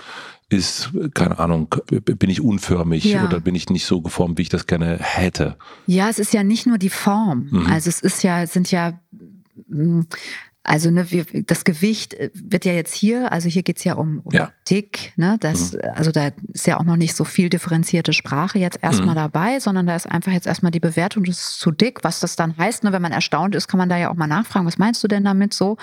ist, 0.50 0.92
keine 1.16 1.40
Ahnung, 1.40 1.74
bin 1.90 2.30
ich 2.30 2.42
unförmig 2.42 3.06
Ja. 3.06 3.26
oder 3.26 3.40
bin 3.40 3.56
ich 3.56 3.70
nicht 3.70 3.86
so 3.86 4.02
geformt, 4.02 4.38
wie 4.38 4.44
ich 4.44 4.50
das 4.50 4.68
gerne 4.68 4.98
hätte. 5.00 5.56
Ja, 5.88 6.10
es 6.10 6.20
ist 6.20 6.34
ja 6.34 6.44
nicht 6.44 6.68
nur 6.68 6.78
die 6.78 6.90
Form. 6.90 7.48
Mhm. 7.50 7.68
Also 7.68 7.90
es 7.90 8.02
ist 8.02 8.24
ja, 8.24 8.44
es 8.44 8.54
sind 8.54 8.70
ja, 8.70 9.00
mm, 9.68 10.02
also 10.64 10.90
ne, 10.92 11.12
wir, 11.12 11.26
das 11.46 11.66
Gewicht 11.66 12.14
äh, 12.14 12.30
wird 12.34 12.64
ja 12.66 12.72
jetzt 12.74 12.94
hier, 12.94 13.32
also 13.32 13.50
hier 13.50 13.64
geht's 13.64 13.84
ja 13.84 13.96
um, 13.96 14.20
um 14.24 14.32
Ja. 14.34 14.52
dick, 14.70 15.12
ne? 15.18 15.38
Das, 15.42 15.76
also 15.76 16.12
da 16.12 16.30
ist 16.54 16.66
ja 16.68 16.80
auch 16.80 16.84
noch 16.86 16.96
nicht 16.96 17.16
so 17.16 17.26
viel 17.26 17.50
differenzierte 17.50 18.14
Sprache 18.14 18.60
jetzt 18.60 18.80
erstmal 18.82 19.10
Mhm. 19.16 19.20
dabei, 19.20 19.60
sondern 19.60 19.88
da 19.88 19.96
ist 19.96 20.10
einfach 20.10 20.32
jetzt 20.32 20.48
erstmal 20.48 20.72
die 20.72 20.80
Bewertung, 20.80 21.26
das 21.26 21.38
ist 21.40 21.60
zu 21.60 21.72
dick, 21.72 22.04
was 22.04 22.20
das 22.22 22.36
dann 22.38 22.58
heißt. 22.58 22.84
Ne? 22.86 22.92
Wenn 22.94 23.02
man 23.02 23.12
erstaunt 23.12 23.56
ist, 23.56 23.68
kann 23.68 23.78
man 23.78 23.90
da 23.90 23.98
ja 23.98 24.10
auch 24.10 24.16
mal 24.16 24.28
nachfragen, 24.28 24.66
was 24.66 24.78
meinst 24.78 25.04
du 25.04 25.08
denn 25.10 25.24
damit 25.26 25.54
so? 25.54 25.78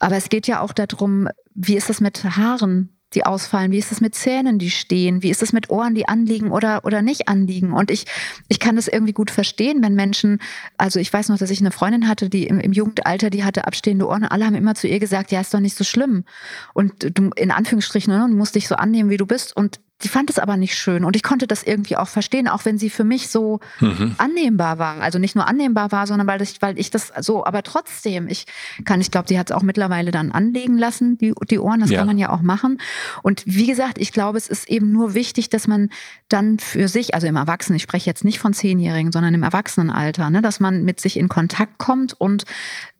Aber 0.00 0.16
es 0.16 0.28
geht 0.28 0.46
ja 0.46 0.60
auch 0.60 0.72
darum, 0.72 1.28
wie 1.54 1.76
ist 1.76 1.88
das 1.88 2.00
mit 2.00 2.22
Haaren? 2.24 2.90
Die 3.14 3.26
ausfallen? 3.26 3.72
Wie 3.72 3.78
ist 3.78 3.92
es 3.92 4.00
mit 4.00 4.14
Zähnen, 4.14 4.58
die 4.58 4.70
stehen? 4.70 5.22
Wie 5.22 5.30
ist 5.30 5.42
es 5.42 5.52
mit 5.52 5.70
Ohren, 5.70 5.94
die 5.94 6.08
anliegen 6.08 6.50
oder, 6.50 6.84
oder 6.84 7.02
nicht 7.02 7.28
anliegen? 7.28 7.72
Und 7.72 7.90
ich, 7.90 8.06
ich 8.48 8.60
kann 8.60 8.76
das 8.76 8.88
irgendwie 8.88 9.12
gut 9.12 9.30
verstehen, 9.30 9.82
wenn 9.82 9.94
Menschen, 9.94 10.40
also 10.78 11.00
ich 11.00 11.12
weiß 11.12 11.28
noch, 11.28 11.38
dass 11.38 11.50
ich 11.50 11.60
eine 11.60 11.72
Freundin 11.72 12.08
hatte, 12.08 12.30
die 12.30 12.46
im, 12.46 12.60
im 12.60 12.72
Jugendalter, 12.72 13.30
die 13.30 13.44
hatte 13.44 13.66
abstehende 13.66 14.06
Ohren 14.06 14.24
alle 14.24 14.46
haben 14.46 14.54
immer 14.54 14.74
zu 14.74 14.86
ihr 14.86 15.00
gesagt, 15.00 15.32
ja, 15.32 15.40
ist 15.40 15.52
doch 15.52 15.60
nicht 15.60 15.76
so 15.76 15.84
schlimm. 15.84 16.24
Und 16.72 17.18
du, 17.18 17.30
in 17.36 17.50
Anführungsstrichen, 17.50 18.12
ne, 18.12 18.26
du 18.28 18.36
musst 18.36 18.54
dich 18.54 18.68
so 18.68 18.76
annehmen, 18.76 19.10
wie 19.10 19.16
du 19.16 19.26
bist. 19.26 19.56
Und 19.56 19.80
die 20.02 20.08
fand 20.08 20.30
es 20.30 20.38
aber 20.38 20.56
nicht 20.56 20.74
schön. 20.76 21.04
Und 21.04 21.16
ich 21.16 21.22
konnte 21.22 21.46
das 21.46 21.62
irgendwie 21.62 21.96
auch 21.96 22.08
verstehen, 22.08 22.48
auch 22.48 22.64
wenn 22.64 22.78
sie 22.78 22.90
für 22.90 23.04
mich 23.04 23.28
so 23.28 23.60
Mhm. 23.80 24.14
annehmbar 24.18 24.78
war. 24.78 25.00
Also 25.00 25.18
nicht 25.18 25.34
nur 25.36 25.46
annehmbar 25.46 25.92
war, 25.92 26.06
sondern 26.06 26.26
weil 26.26 26.40
ich, 26.42 26.60
weil 26.62 26.78
ich 26.78 26.90
das 26.90 27.12
so, 27.20 27.44
aber 27.44 27.62
trotzdem, 27.62 28.28
ich 28.28 28.46
kann, 28.84 29.00
ich 29.00 29.10
glaube, 29.10 29.26
die 29.28 29.38
hat 29.38 29.50
es 29.50 29.56
auch 29.56 29.62
mittlerweile 29.62 30.10
dann 30.10 30.32
anlegen 30.32 30.78
lassen, 30.78 31.18
die, 31.18 31.32
die 31.50 31.58
Ohren, 31.58 31.80
das 31.80 31.90
Ja. 31.90 31.98
kann 31.98 32.06
man 32.06 32.18
ja 32.18 32.30
auch 32.30 32.42
machen. 32.42 32.78
Und 33.22 33.42
wie 33.46 33.66
gesagt, 33.66 33.98
ich 33.98 34.12
glaube, 34.12 34.38
es 34.38 34.48
ist 34.48 34.68
eben 34.68 34.90
nur 34.92 35.14
wichtig, 35.14 35.50
dass 35.50 35.66
man 35.68 35.90
dann 36.28 36.58
für 36.58 36.88
sich, 36.88 37.14
also 37.14 37.26
im 37.26 37.36
Erwachsenen, 37.36 37.76
ich 37.76 37.82
spreche 37.82 38.08
jetzt 38.08 38.24
nicht 38.24 38.38
von 38.38 38.52
Zehnjährigen, 38.54 39.12
sondern 39.12 39.34
im 39.34 39.42
Erwachsenenalter, 39.42 40.30
ne, 40.30 40.40
dass 40.42 40.60
man 40.60 40.84
mit 40.84 41.00
sich 41.00 41.16
in 41.18 41.28
Kontakt 41.28 41.78
kommt 41.78 42.14
und 42.18 42.44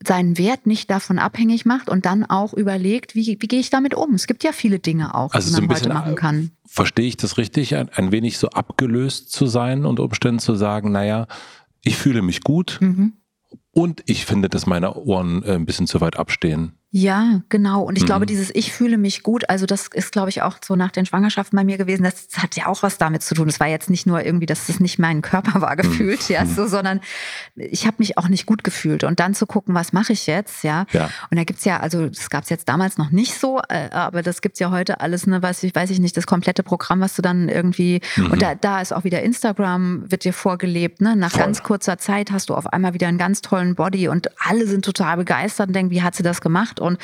seinen 0.06 0.38
Wert 0.38 0.66
nicht 0.66 0.90
davon 0.90 1.18
abhängig 1.18 1.64
macht 1.66 1.88
und 1.88 2.06
dann 2.06 2.24
auch 2.24 2.54
überlegt, 2.54 3.14
wie, 3.14 3.36
wie 3.40 3.48
gehe 3.48 3.60
ich 3.60 3.70
damit 3.70 3.94
um? 3.94 4.14
Es 4.14 4.26
gibt 4.26 4.44
ja 4.44 4.52
viele 4.52 4.78
Dinge 4.78 5.14
auch, 5.14 5.32
Also 5.34 5.48
die 5.48 5.54
so 5.54 5.60
man 5.60 5.64
ein 5.64 5.68
heute 5.70 5.80
bisschen 5.88 5.92
machen 5.94 6.14
kann. 6.16 6.50
Verstehe 6.72 7.06
ich 7.08 7.16
das 7.16 7.36
richtig? 7.36 7.74
Ein, 7.74 7.88
ein 7.88 8.12
wenig 8.12 8.38
so 8.38 8.48
abgelöst 8.50 9.32
zu 9.32 9.46
sein 9.46 9.84
und 9.84 9.98
Umständen 9.98 10.38
zu 10.38 10.54
sagen, 10.54 10.92
naja, 10.92 11.26
ich 11.82 11.96
fühle 11.96 12.22
mich 12.22 12.42
gut 12.42 12.78
Mhm. 12.80 13.14
und 13.72 14.04
ich 14.06 14.24
finde, 14.24 14.48
dass 14.48 14.66
meine 14.66 14.94
Ohren 14.94 15.42
äh, 15.42 15.54
ein 15.54 15.66
bisschen 15.66 15.88
zu 15.88 16.00
weit 16.00 16.16
abstehen. 16.16 16.78
Ja, 16.92 17.42
genau. 17.48 17.82
Und 17.82 17.96
ich 17.96 18.02
mhm. 18.02 18.06
glaube, 18.06 18.26
dieses 18.26 18.52
Ich 18.52 18.72
fühle 18.72 18.98
mich 18.98 19.22
gut, 19.22 19.48
also 19.48 19.64
das 19.64 19.86
ist, 19.86 20.10
glaube 20.10 20.28
ich, 20.28 20.42
auch 20.42 20.56
so 20.64 20.74
nach 20.74 20.90
den 20.90 21.06
Schwangerschaften 21.06 21.56
bei 21.56 21.62
mir 21.62 21.78
gewesen. 21.78 22.02
Das 22.02 22.26
hat 22.36 22.56
ja 22.56 22.66
auch 22.66 22.82
was 22.82 22.98
damit 22.98 23.22
zu 23.22 23.36
tun. 23.36 23.48
Es 23.48 23.60
war 23.60 23.68
jetzt 23.68 23.90
nicht 23.90 24.06
nur 24.06 24.24
irgendwie, 24.24 24.46
dass 24.46 24.68
es 24.68 24.80
nicht 24.80 24.98
mein 24.98 25.22
Körper 25.22 25.60
war 25.60 25.76
gefühlt, 25.80 26.28
mhm. 26.28 26.34
ja, 26.34 26.46
so, 26.46 26.66
sondern 26.66 27.00
ich 27.54 27.86
habe 27.86 27.96
mich 27.98 28.18
auch 28.18 28.26
nicht 28.26 28.44
gut 28.44 28.64
gefühlt. 28.64 29.04
Und 29.04 29.20
dann 29.20 29.34
zu 29.34 29.46
gucken, 29.46 29.72
was 29.72 29.92
mache 29.92 30.12
ich 30.12 30.26
jetzt, 30.26 30.64
ja. 30.64 30.84
ja. 30.90 31.10
Und 31.30 31.38
da 31.38 31.44
gibt's 31.44 31.64
ja, 31.64 31.78
also 31.78 32.08
das 32.08 32.28
gab's 32.28 32.50
jetzt 32.50 32.68
damals 32.68 32.98
noch 32.98 33.12
nicht 33.12 33.38
so, 33.38 33.60
äh, 33.68 33.90
aber 33.92 34.22
das 34.22 34.40
gibt's 34.40 34.58
ja 34.58 34.72
heute 34.72 35.00
alles, 35.00 35.28
ne, 35.28 35.40
weiß 35.40 35.62
ich, 35.62 35.72
weiß 35.72 35.90
ich 35.90 36.00
nicht, 36.00 36.16
das 36.16 36.26
komplette 36.26 36.64
Programm, 36.64 36.98
was 37.00 37.14
du 37.14 37.22
dann 37.22 37.48
irgendwie, 37.48 38.00
mhm. 38.16 38.32
und 38.32 38.42
da, 38.42 38.56
da 38.56 38.80
ist 38.80 38.92
auch 38.92 39.04
wieder 39.04 39.22
Instagram, 39.22 40.10
wird 40.10 40.24
dir 40.24 40.32
vorgelebt, 40.32 41.00
ne? 41.00 41.14
Nach 41.14 41.30
Voll. 41.30 41.40
ganz 41.40 41.62
kurzer 41.62 41.98
Zeit 41.98 42.32
hast 42.32 42.48
du 42.48 42.54
auf 42.56 42.66
einmal 42.72 42.94
wieder 42.94 43.06
einen 43.06 43.18
ganz 43.18 43.42
tollen 43.42 43.76
Body 43.76 44.08
und 44.08 44.28
alle 44.44 44.66
sind 44.66 44.84
total 44.84 45.18
begeistert 45.18 45.68
und 45.68 45.74
denken, 45.74 45.92
wie 45.92 46.02
hat 46.02 46.16
sie 46.16 46.24
das 46.24 46.40
gemacht? 46.40 46.79
Und 46.80 46.98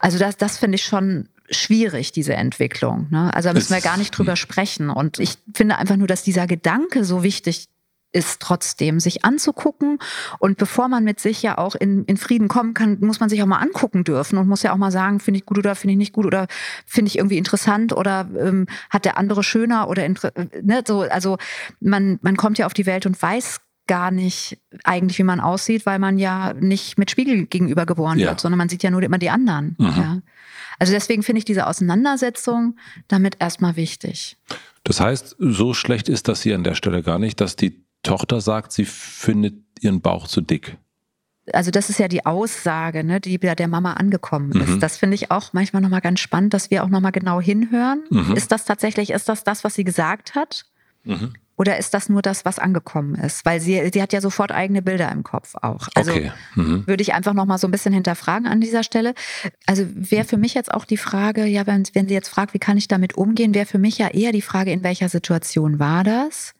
also 0.00 0.18
das, 0.18 0.36
das 0.36 0.58
finde 0.58 0.76
ich 0.76 0.84
schon 0.84 1.28
schwierig, 1.50 2.12
diese 2.12 2.34
Entwicklung. 2.34 3.08
Ne? 3.10 3.32
Also 3.34 3.48
da 3.48 3.54
müssen 3.54 3.74
wir 3.74 3.80
gar 3.80 3.96
nicht 3.96 4.16
drüber 4.16 4.36
sprechen. 4.36 4.90
Und 4.90 5.18
ich 5.18 5.38
finde 5.54 5.78
einfach 5.78 5.96
nur, 5.96 6.06
dass 6.06 6.22
dieser 6.22 6.46
Gedanke 6.46 7.04
so 7.04 7.22
wichtig 7.22 7.68
ist 8.12 8.40
trotzdem, 8.40 9.00
sich 9.00 9.24
anzugucken. 9.24 9.98
Und 10.38 10.58
bevor 10.58 10.88
man 10.88 11.04
mit 11.04 11.18
sich 11.18 11.42
ja 11.42 11.58
auch 11.58 11.74
in, 11.74 12.04
in 12.04 12.16
Frieden 12.16 12.48
kommen 12.48 12.74
kann, 12.74 12.98
muss 13.00 13.20
man 13.20 13.28
sich 13.28 13.42
auch 13.42 13.46
mal 13.46 13.58
angucken 13.58 14.04
dürfen 14.04 14.38
und 14.38 14.48
muss 14.48 14.62
ja 14.62 14.72
auch 14.72 14.76
mal 14.76 14.90
sagen, 14.90 15.18
finde 15.18 15.38
ich 15.38 15.46
gut 15.46 15.58
oder 15.58 15.74
finde 15.74 15.92
ich 15.92 15.98
nicht 15.98 16.12
gut 16.12 16.26
oder 16.26 16.46
finde 16.86 17.08
ich 17.08 17.16
irgendwie 17.16 17.38
interessant 17.38 17.92
oder 17.92 18.28
ähm, 18.38 18.66
hat 18.90 19.04
der 19.04 19.16
andere 19.16 19.42
schöner 19.42 19.88
oder 19.88 20.06
ne, 20.08 20.84
so. 20.86 21.00
Also 21.00 21.38
man, 21.80 22.18
man 22.22 22.36
kommt 22.36 22.58
ja 22.58 22.66
auf 22.66 22.74
die 22.74 22.86
Welt 22.86 23.06
und 23.06 23.20
weiß 23.20 23.60
gar 23.86 24.10
nicht 24.10 24.58
eigentlich, 24.84 25.18
wie 25.18 25.24
man 25.24 25.40
aussieht, 25.40 25.86
weil 25.86 25.98
man 25.98 26.18
ja 26.18 26.54
nicht 26.54 26.98
mit 26.98 27.10
Spiegel 27.10 27.46
gegenüber 27.46 27.86
geboren 27.86 28.18
ja. 28.18 28.28
wird, 28.28 28.40
sondern 28.40 28.58
man 28.58 28.68
sieht 28.68 28.82
ja 28.82 28.90
nur 28.90 29.02
immer 29.02 29.18
die 29.18 29.30
anderen. 29.30 29.76
Mhm. 29.78 29.86
Ja. 29.86 30.18
Also 30.78 30.92
deswegen 30.92 31.22
finde 31.22 31.38
ich 31.38 31.44
diese 31.44 31.66
Auseinandersetzung 31.66 32.76
damit 33.08 33.36
erstmal 33.40 33.76
wichtig. 33.76 34.38
Das 34.84 35.00
heißt, 35.00 35.36
so 35.38 35.74
schlecht 35.74 36.08
ist 36.08 36.28
das 36.28 36.42
hier 36.42 36.54
an 36.54 36.64
der 36.64 36.74
Stelle 36.74 37.02
gar 37.02 37.18
nicht, 37.18 37.40
dass 37.40 37.56
die 37.56 37.84
Tochter 38.02 38.40
sagt, 38.40 38.72
sie 38.72 38.84
findet 38.84 39.54
ihren 39.80 40.00
Bauch 40.00 40.26
zu 40.26 40.40
dick. 40.40 40.76
Also 41.52 41.72
das 41.72 41.90
ist 41.90 41.98
ja 41.98 42.06
die 42.06 42.24
Aussage, 42.24 43.02
ne, 43.02 43.20
die 43.20 43.36
bei 43.38 43.54
der 43.54 43.66
Mama 43.66 43.94
angekommen 43.94 44.52
ist. 44.52 44.68
Mhm. 44.68 44.80
Das 44.80 44.96
finde 44.96 45.16
ich 45.16 45.30
auch 45.30 45.52
manchmal 45.52 45.82
nochmal 45.82 46.00
ganz 46.00 46.20
spannend, 46.20 46.54
dass 46.54 46.70
wir 46.70 46.84
auch 46.84 46.88
nochmal 46.88 47.12
genau 47.12 47.40
hinhören. 47.40 48.04
Mhm. 48.10 48.36
Ist 48.36 48.52
das 48.52 48.64
tatsächlich, 48.64 49.10
ist 49.10 49.28
das 49.28 49.42
das, 49.42 49.64
was 49.64 49.74
sie 49.74 49.84
gesagt 49.84 50.36
hat? 50.36 50.66
Mhm. 51.04 51.32
Oder 51.62 51.78
ist 51.78 51.94
das 51.94 52.08
nur 52.08 52.22
das, 52.22 52.44
was 52.44 52.58
angekommen 52.58 53.14
ist? 53.14 53.44
Weil 53.44 53.60
sie, 53.60 53.88
sie 53.92 54.02
hat 54.02 54.12
ja 54.12 54.20
sofort 54.20 54.50
eigene 54.50 54.82
Bilder 54.82 55.12
im 55.12 55.22
Kopf 55.22 55.54
auch. 55.62 55.86
Also 55.94 56.10
okay. 56.10 56.32
mhm. 56.56 56.84
würde 56.88 57.02
ich 57.02 57.14
einfach 57.14 57.34
noch 57.34 57.44
mal 57.44 57.56
so 57.56 57.68
ein 57.68 57.70
bisschen 57.70 57.94
hinterfragen 57.94 58.48
an 58.48 58.60
dieser 58.60 58.82
Stelle. 58.82 59.14
Also 59.64 59.86
wäre 59.94 60.24
für 60.24 60.38
mich 60.38 60.54
jetzt 60.54 60.74
auch 60.74 60.84
die 60.84 60.96
Frage, 60.96 61.44
ja, 61.44 61.64
wenn, 61.64 61.84
wenn 61.92 62.08
sie 62.08 62.14
jetzt 62.14 62.30
fragt, 62.30 62.52
wie 62.52 62.58
kann 62.58 62.78
ich 62.78 62.88
damit 62.88 63.16
umgehen, 63.16 63.54
wäre 63.54 63.64
für 63.64 63.78
mich 63.78 63.96
ja 63.96 64.08
eher 64.08 64.32
die 64.32 64.42
Frage, 64.42 64.72
in 64.72 64.82
welcher 64.82 65.08
Situation 65.08 65.78
war 65.78 66.02
das? 66.02 66.52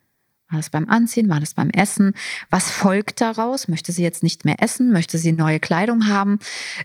War 0.50 0.60
das 0.60 0.70
beim 0.70 0.88
Anziehen? 0.88 1.28
War 1.28 1.40
das 1.40 1.54
beim 1.54 1.70
Essen? 1.70 2.12
Was 2.48 2.70
folgt 2.70 3.20
daraus? 3.20 3.66
Möchte 3.66 3.90
sie 3.90 4.04
jetzt 4.04 4.22
nicht 4.22 4.44
mehr 4.44 4.62
essen? 4.62 4.92
Möchte 4.92 5.18
sie 5.18 5.32
neue 5.32 5.58
Kleidung 5.58 6.06
haben? 6.06 6.38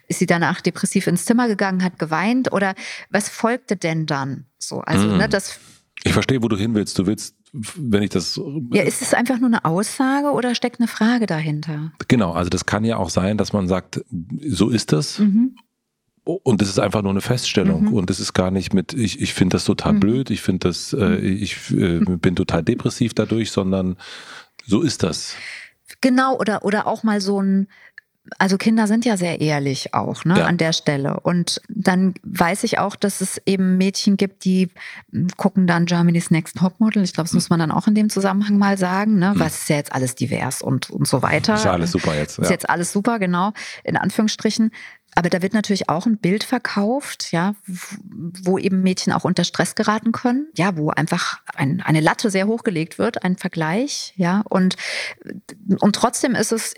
Ist 0.07 0.17
sie 0.17 0.25
danach 0.25 0.59
depressiv 0.59 1.05
ins 1.05 1.25
Zimmer 1.25 1.47
gegangen, 1.47 1.83
hat 1.83 1.99
geweint? 1.99 2.51
Oder 2.51 2.73
was 3.11 3.29
folgte 3.29 3.75
denn 3.75 4.07
dann? 4.07 4.45
So, 4.57 4.81
also, 4.81 5.05
mhm. 5.05 5.17
ne, 5.17 5.29
das. 5.29 5.59
Ich 6.03 6.13
verstehe, 6.13 6.41
wo 6.41 6.47
du 6.47 6.57
hin 6.57 6.73
willst. 6.73 6.97
Du 6.97 7.05
willst 7.05 7.36
wenn 7.75 8.03
ich 8.03 8.09
das. 8.09 8.39
Ja, 8.71 8.83
ist 8.83 9.01
es 9.01 9.13
einfach 9.13 9.39
nur 9.39 9.47
eine 9.47 9.65
Aussage 9.65 10.31
oder 10.31 10.55
steckt 10.55 10.79
eine 10.79 10.87
Frage 10.87 11.25
dahinter? 11.25 11.91
Genau, 12.07 12.31
also 12.33 12.49
das 12.49 12.65
kann 12.65 12.85
ja 12.85 12.97
auch 12.97 13.09
sein, 13.09 13.37
dass 13.37 13.53
man 13.53 13.67
sagt, 13.67 14.03
so 14.47 14.69
ist 14.69 14.91
das. 14.91 15.19
Mhm. 15.19 15.55
Und 16.23 16.61
das 16.61 16.67
ist 16.67 16.79
einfach 16.79 17.01
nur 17.01 17.11
eine 17.11 17.21
Feststellung. 17.21 17.83
Mhm. 17.83 17.93
Und 17.93 18.09
das 18.09 18.19
ist 18.19 18.33
gar 18.33 18.51
nicht 18.51 18.73
mit, 18.73 18.93
ich, 18.93 19.21
ich 19.21 19.33
finde 19.33 19.55
das 19.55 19.63
total 19.63 19.93
mhm. 19.93 19.99
blöd, 20.01 20.29
ich 20.29 20.41
finde 20.41 20.67
das, 20.67 20.93
äh, 20.93 21.05
mhm. 21.05 21.23
ich 21.23 21.71
äh, 21.71 21.99
bin 21.99 22.35
total 22.35 22.63
depressiv 22.63 23.13
dadurch, 23.13 23.51
sondern 23.51 23.95
so 24.65 24.81
ist 24.81 25.03
das. 25.03 25.35
Genau, 26.01 26.37
oder, 26.37 26.65
oder 26.65 26.85
auch 26.85 27.03
mal 27.03 27.21
so 27.21 27.41
ein, 27.41 27.69
also 28.37 28.57
Kinder 28.57 28.87
sind 28.87 29.05
ja 29.05 29.17
sehr 29.17 29.41
ehrlich 29.41 29.93
auch 29.93 30.25
ne, 30.25 30.39
ja. 30.39 30.45
an 30.45 30.57
der 30.57 30.73
Stelle. 30.73 31.19
Und 31.19 31.61
dann 31.69 32.13
weiß 32.23 32.63
ich 32.63 32.79
auch, 32.79 32.95
dass 32.95 33.21
es 33.21 33.41
eben 33.45 33.77
Mädchen 33.77 34.17
gibt, 34.17 34.45
die 34.45 34.69
gucken 35.37 35.67
dann 35.67 35.85
Germany's 35.85 36.31
Next 36.31 36.57
Topmodel. 36.57 37.03
Ich 37.03 37.13
glaube, 37.13 37.27
das 37.27 37.33
muss 37.33 37.49
man 37.49 37.59
dann 37.59 37.71
auch 37.71 37.87
in 37.87 37.95
dem 37.95 38.09
Zusammenhang 38.09 38.57
mal 38.57 38.77
sagen. 38.77 39.19
Ne? 39.19 39.33
Mhm. 39.33 39.39
Was 39.39 39.61
ist 39.61 39.69
ja 39.69 39.77
jetzt 39.77 39.93
alles 39.93 40.15
divers 40.15 40.61
und, 40.61 40.89
und 40.89 41.07
so 41.07 41.21
weiter. 41.21 41.55
Ist 41.55 41.65
ja 41.65 41.71
alles 41.71 41.91
super 41.91 42.15
jetzt. 42.15 42.37
Ja. 42.37 42.43
Ist 42.43 42.49
jetzt 42.49 42.69
alles 42.69 42.91
super, 42.91 43.19
genau, 43.19 43.53
in 43.83 43.97
Anführungsstrichen. 43.97 44.71
Aber 45.17 45.29
da 45.29 45.41
wird 45.41 45.53
natürlich 45.55 45.89
auch 45.89 46.05
ein 46.05 46.19
Bild 46.19 46.43
verkauft, 46.43 47.31
ja, 47.31 47.55
wo 47.65 48.59
eben 48.59 48.83
Mädchen 48.83 49.11
auch 49.11 49.23
unter 49.23 49.43
Stress 49.45 49.73
geraten 49.73 50.11
können, 50.11 50.47
ja, 50.55 50.77
wo 50.77 50.91
einfach 50.91 51.39
ein, 51.55 51.81
eine 51.81 52.01
Latte 52.01 52.29
sehr 52.29 52.45
hochgelegt 52.45 52.99
wird, 52.99 53.23
ein 53.23 53.35
Vergleich, 53.35 54.13
ja, 54.15 54.43
und, 54.47 54.75
und 55.79 55.95
trotzdem 55.95 56.35
ist 56.35 56.51
es, 56.51 56.75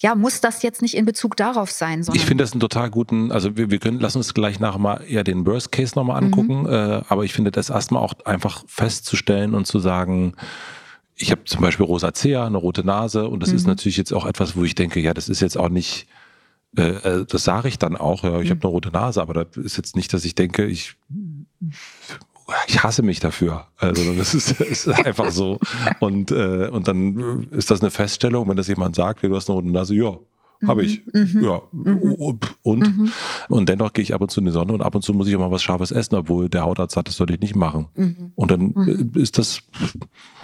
ja, 0.00 0.14
muss 0.14 0.40
das 0.40 0.62
jetzt 0.62 0.82
nicht 0.82 0.96
in 0.96 1.04
Bezug 1.04 1.36
darauf 1.36 1.70
sein. 1.70 2.04
ich 2.12 2.26
finde 2.26 2.44
das 2.44 2.52
einen 2.52 2.60
total 2.60 2.90
guten, 2.90 3.30
also 3.30 3.56
wir, 3.56 3.70
wir 3.70 3.78
können, 3.78 4.00
lassen 4.00 4.18
uns 4.18 4.34
gleich 4.34 4.60
nachher 4.60 4.78
mal 4.78 5.04
eher 5.06 5.24
den 5.24 5.46
Worst 5.46 5.72
Case 5.72 5.94
nochmal 5.94 6.22
angucken, 6.22 6.62
mhm. 6.62 6.68
äh, 6.68 7.02
aber 7.08 7.24
ich 7.24 7.32
finde 7.32 7.50
das 7.50 7.70
erstmal 7.70 8.02
auch 8.02 8.14
einfach 8.24 8.64
festzustellen 8.66 9.54
und 9.54 9.66
zu 9.66 9.78
sagen, 9.78 10.34
ich 11.16 11.30
habe 11.30 11.44
zum 11.44 11.60
Beispiel 11.60 11.86
Rosacea, 11.86 12.44
eine 12.44 12.56
rote 12.56 12.84
Nase 12.84 13.28
und 13.28 13.40
das 13.40 13.50
mhm. 13.50 13.56
ist 13.56 13.66
natürlich 13.66 13.96
jetzt 13.96 14.12
auch 14.12 14.26
etwas, 14.26 14.56
wo 14.56 14.64
ich 14.64 14.74
denke, 14.74 15.00
ja, 15.00 15.14
das 15.14 15.28
ist 15.28 15.40
jetzt 15.40 15.56
auch 15.56 15.68
nicht, 15.68 16.08
äh, 16.76 16.82
äh 16.82 17.26
das 17.26 17.44
sage 17.44 17.68
ich 17.68 17.78
dann 17.78 17.96
auch, 17.96 18.24
ja, 18.24 18.40
ich 18.40 18.48
mhm. 18.48 18.56
habe 18.56 18.60
eine 18.62 18.70
rote 18.70 18.90
Nase, 18.90 19.22
aber 19.22 19.32
das 19.32 19.56
ist 19.56 19.76
jetzt 19.76 19.94
nicht, 19.94 20.12
dass 20.12 20.24
ich 20.24 20.34
denke, 20.34 20.66
ich 20.66 20.96
ich 22.66 22.82
hasse 22.82 23.02
mich 23.02 23.20
dafür. 23.20 23.66
Also 23.76 24.14
das 24.14 24.34
ist, 24.34 24.60
ist 24.60 24.88
einfach 24.88 25.30
so. 25.30 25.58
Und, 26.00 26.30
äh, 26.30 26.68
und 26.68 26.88
dann 26.88 27.48
ist 27.50 27.70
das 27.70 27.80
eine 27.80 27.90
Feststellung, 27.90 28.48
wenn 28.48 28.56
das 28.56 28.68
jemand 28.68 28.96
sagt, 28.96 29.22
du 29.22 29.34
hast 29.34 29.48
eine 29.48 29.56
rote 29.56 29.70
Nase, 29.70 29.94
ja, 29.94 30.16
habe 30.66 30.84
ich. 30.84 31.02
Mhm. 31.12 31.42
Ja. 31.42 31.62
Mhm. 31.72 32.38
Und? 32.62 32.80
Mhm. 32.80 33.12
Und 33.48 33.68
dennoch 33.68 33.92
gehe 33.92 34.02
ich 34.02 34.14
ab 34.14 34.20
und 34.20 34.30
zu 34.30 34.40
in 34.40 34.46
die 34.46 34.52
Sonne 34.52 34.72
und 34.72 34.82
ab 34.82 34.94
und 34.94 35.02
zu 35.02 35.12
muss 35.14 35.28
ich 35.28 35.36
auch 35.36 35.40
mal 35.40 35.50
was 35.50 35.62
Scharfes 35.62 35.90
essen, 35.90 36.14
obwohl 36.16 36.48
der 36.48 36.62
Hautarzt 36.62 36.94
sagt, 36.94 37.08
das 37.08 37.16
soll 37.16 37.30
ich 37.30 37.40
nicht 37.40 37.56
machen. 37.56 37.88
Mhm. 37.94 38.32
Und 38.34 38.50
dann 38.50 38.72
mhm. 38.74 39.12
ist 39.14 39.38
das, 39.38 39.60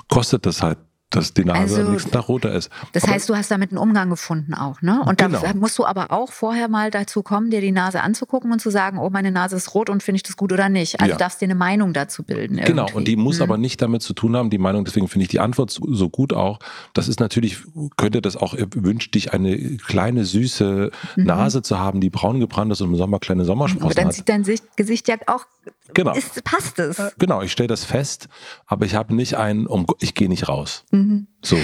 kostet 0.08 0.46
das 0.46 0.62
halt 0.62 0.78
dass 1.10 1.34
die 1.34 1.44
Nase 1.44 1.60
also, 1.60 1.80
am 1.82 1.92
nächsten 1.92 2.12
Tag 2.12 2.28
roter 2.28 2.52
ist. 2.52 2.70
Das 2.92 3.02
aber 3.02 3.14
heißt, 3.14 3.28
du 3.28 3.36
hast 3.36 3.50
damit 3.50 3.70
einen 3.70 3.78
Umgang 3.78 4.10
gefunden 4.10 4.54
auch, 4.54 4.80
ne? 4.80 5.02
Und 5.04 5.18
genau. 5.18 5.40
da 5.40 5.52
musst 5.54 5.76
du 5.78 5.84
aber 5.84 6.12
auch 6.12 6.30
vorher 6.30 6.68
mal 6.68 6.90
dazu 6.90 7.22
kommen, 7.22 7.50
dir 7.50 7.60
die 7.60 7.72
Nase 7.72 8.00
anzugucken 8.00 8.52
und 8.52 8.60
zu 8.60 8.70
sagen, 8.70 8.98
oh, 8.98 9.10
meine 9.10 9.32
Nase 9.32 9.56
ist 9.56 9.74
rot 9.74 9.90
und 9.90 10.02
finde 10.02 10.16
ich 10.16 10.22
das 10.22 10.36
gut 10.36 10.52
oder 10.52 10.68
nicht. 10.68 11.00
Also 11.00 11.12
ja. 11.12 11.16
darfst 11.16 11.40
dir 11.40 11.46
eine 11.46 11.56
Meinung 11.56 11.92
dazu 11.92 12.22
bilden. 12.22 12.58
Irgendwie. 12.58 12.72
Genau, 12.72 12.86
und 12.92 13.08
die 13.08 13.16
muss 13.16 13.38
mhm. 13.38 13.42
aber 13.42 13.58
nicht 13.58 13.82
damit 13.82 14.02
zu 14.02 14.14
tun 14.14 14.36
haben, 14.36 14.50
die 14.50 14.58
Meinung, 14.58 14.84
deswegen 14.84 15.08
finde 15.08 15.24
ich 15.24 15.28
die 15.28 15.40
Antwort 15.40 15.70
so, 15.70 15.82
so, 15.88 16.08
gut 16.08 16.32
auch. 16.32 16.60
Das 16.94 17.08
ist 17.08 17.18
natürlich, 17.18 17.58
könnte 17.96 18.22
das 18.22 18.36
auch, 18.36 18.54
wünscht 18.74 19.14
dich 19.14 19.32
eine 19.32 19.76
kleine, 19.78 20.24
süße 20.24 20.90
mhm. 21.16 21.24
Nase 21.24 21.62
zu 21.62 21.78
haben, 21.78 22.00
die 22.00 22.10
braun 22.10 22.38
gebrannt 22.38 22.70
ist 22.70 22.80
und 22.82 22.90
im 22.90 22.96
Sommer 22.96 23.18
kleine 23.18 23.44
Sommersprossen 23.44 23.82
hat. 23.82 23.90
Aber 23.90 23.94
dann 23.94 24.08
hat. 24.08 24.14
sieht 24.14 24.28
dein 24.28 24.44
Gesicht 24.76 25.08
ja 25.08 25.16
auch 25.26 25.46
Genau. 25.94 26.14
Ist, 26.14 26.42
passt 26.44 26.78
es? 26.78 27.00
Genau, 27.18 27.42
ich 27.42 27.52
stelle 27.52 27.66
das 27.66 27.84
fest, 27.84 28.28
aber 28.66 28.86
ich 28.86 28.94
habe 28.94 29.14
nicht 29.14 29.34
einen, 29.36 29.66
um, 29.66 29.86
ich 29.98 30.14
gehe 30.14 30.28
nicht 30.28 30.48
raus. 30.48 30.84
Mhm. 30.90 30.99
So. 31.42 31.56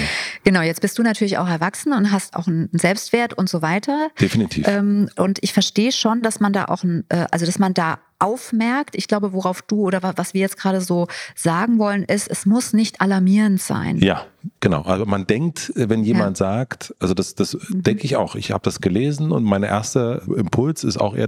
Genau, 0.43 0.61
jetzt 0.61 0.81
bist 0.81 0.97
du 0.97 1.03
natürlich 1.03 1.37
auch 1.37 1.47
erwachsen 1.47 1.93
und 1.93 2.11
hast 2.11 2.35
auch 2.35 2.47
einen 2.47 2.69
Selbstwert 2.73 3.33
und 3.33 3.49
so 3.49 3.61
weiter. 3.61 4.09
Definitiv. 4.19 4.67
Ähm, 4.67 5.09
und 5.17 5.39
ich 5.41 5.53
verstehe 5.53 5.91
schon, 5.91 6.21
dass 6.21 6.39
man 6.39 6.53
da 6.53 6.65
auch, 6.65 6.83
ein, 6.83 7.05
äh, 7.09 7.25
also 7.31 7.45
dass 7.45 7.59
man 7.59 7.73
da 7.73 7.99
aufmerkt. 8.19 8.95
Ich 8.95 9.07
glaube, 9.07 9.33
worauf 9.33 9.61
du 9.61 9.81
oder 9.81 10.13
was 10.15 10.33
wir 10.33 10.41
jetzt 10.41 10.57
gerade 10.57 10.81
so 10.81 11.07
sagen 11.35 11.77
wollen, 11.77 12.03
ist, 12.03 12.27
es 12.27 12.45
muss 12.45 12.73
nicht 12.73 13.01
alarmierend 13.01 13.61
sein. 13.61 13.97
Ja, 13.97 14.25
genau. 14.59 14.81
Also 14.83 15.05
man 15.05 15.27
denkt, 15.27 15.71
wenn 15.75 16.03
jemand 16.03 16.39
ja. 16.39 16.47
sagt, 16.47 16.95
also 16.99 17.13
das, 17.13 17.35
das 17.35 17.53
mhm. 17.53 17.83
denke 17.83 18.05
ich 18.05 18.15
auch. 18.15 18.35
Ich 18.35 18.51
habe 18.51 18.63
das 18.63 18.81
gelesen 18.81 19.31
und 19.31 19.43
mein 19.43 19.63
erster 19.63 20.23
Impuls 20.23 20.83
ist 20.83 20.97
auch 20.97 21.15
eher, 21.15 21.27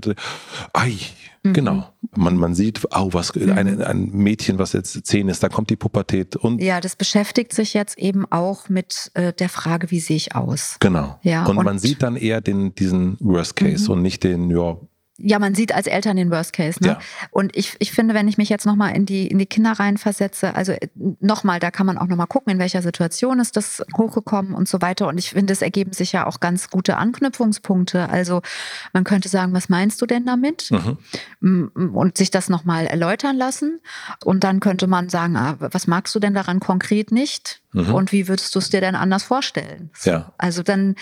ei, 0.73 0.95
mhm. 1.43 1.53
genau. 1.53 1.89
Man, 2.15 2.37
man 2.37 2.55
sieht, 2.55 2.81
oh, 2.95 3.09
was, 3.11 3.35
mhm. 3.35 3.51
ein, 3.51 3.81
ein 3.83 4.09
Mädchen, 4.09 4.57
was 4.57 4.73
jetzt 4.73 5.05
zehn 5.05 5.29
ist, 5.29 5.43
da 5.43 5.49
kommt 5.49 5.69
die 5.69 5.75
Pubertät 5.75 6.35
und. 6.35 6.61
Ja, 6.61 6.81
das 6.81 6.95
beschäftigt 6.95 7.53
sich 7.53 7.75
jetzt 7.75 7.99
eben 7.99 8.25
auch 8.31 8.67
mit 8.67 9.11
äh, 9.13 9.31
der 9.33 9.49
Frage, 9.49 9.91
wie 9.91 9.99
sehe 9.99 10.17
ich 10.17 10.35
aus? 10.35 10.77
Genau. 10.79 11.19
Ja, 11.21 11.45
und, 11.45 11.57
und 11.57 11.65
man 11.65 11.77
sieht 11.77 12.01
dann 12.01 12.15
eher 12.15 12.41
den, 12.41 12.73
diesen 12.73 13.17
Worst 13.19 13.55
Case 13.55 13.85
mhm. 13.85 13.91
und 13.91 14.01
nicht 14.01 14.23
den, 14.23 14.49
ja, 14.49 14.77
ja, 15.21 15.39
man 15.39 15.55
sieht 15.55 15.73
als 15.73 15.87
Eltern 15.87 16.17
den 16.17 16.31
Worst 16.31 16.53
Case. 16.53 16.79
Ne? 16.81 16.89
Ja. 16.89 16.99
Und 17.31 17.55
ich, 17.55 17.75
ich 17.79 17.91
finde, 17.91 18.13
wenn 18.13 18.27
ich 18.27 18.37
mich 18.37 18.49
jetzt 18.49 18.65
nochmal 18.65 18.95
in 18.95 19.05
die, 19.05 19.27
in 19.27 19.37
die 19.37 19.45
Kinder 19.45 19.73
reinversetze, 19.73 20.55
also 20.55 20.71
äh, 20.71 20.87
nochmal, 21.19 21.59
da 21.59 21.71
kann 21.71 21.85
man 21.85 21.97
auch 21.97 22.07
nochmal 22.07 22.27
gucken, 22.27 22.53
in 22.53 22.59
welcher 22.59 22.81
Situation 22.81 23.39
ist 23.39 23.57
das 23.57 23.83
hochgekommen 23.97 24.53
und 24.53 24.67
so 24.67 24.81
weiter. 24.81 25.07
Und 25.07 25.17
ich 25.17 25.31
finde, 25.31 25.53
es 25.53 25.61
ergeben 25.61 25.93
sich 25.93 26.11
ja 26.11 26.25
auch 26.25 26.39
ganz 26.39 26.69
gute 26.69 26.97
Anknüpfungspunkte. 26.97 28.09
Also 28.09 28.41
man 28.93 29.03
könnte 29.03 29.29
sagen, 29.29 29.53
was 29.53 29.69
meinst 29.69 30.01
du 30.01 30.05
denn 30.05 30.25
damit? 30.25 30.69
Mhm. 30.71 31.71
Und 31.93 32.17
sich 32.17 32.31
das 32.31 32.49
nochmal 32.49 32.87
erläutern 32.87 33.35
lassen. 33.37 33.79
Und 34.23 34.43
dann 34.43 34.59
könnte 34.59 34.87
man 34.87 35.09
sagen, 35.09 35.35
ah, 35.35 35.57
was 35.59 35.87
magst 35.87 36.15
du 36.15 36.19
denn 36.19 36.33
daran 36.33 36.59
konkret 36.59 37.11
nicht? 37.11 37.61
Mhm. 37.71 37.93
Und 37.93 38.11
wie 38.11 38.27
würdest 38.27 38.55
du 38.55 38.59
es 38.59 38.69
dir 38.69 38.81
denn 38.81 38.95
anders 38.95 39.23
vorstellen? 39.23 39.91
Ja. 40.03 40.33
Also 40.37 40.63
dann 40.63 40.95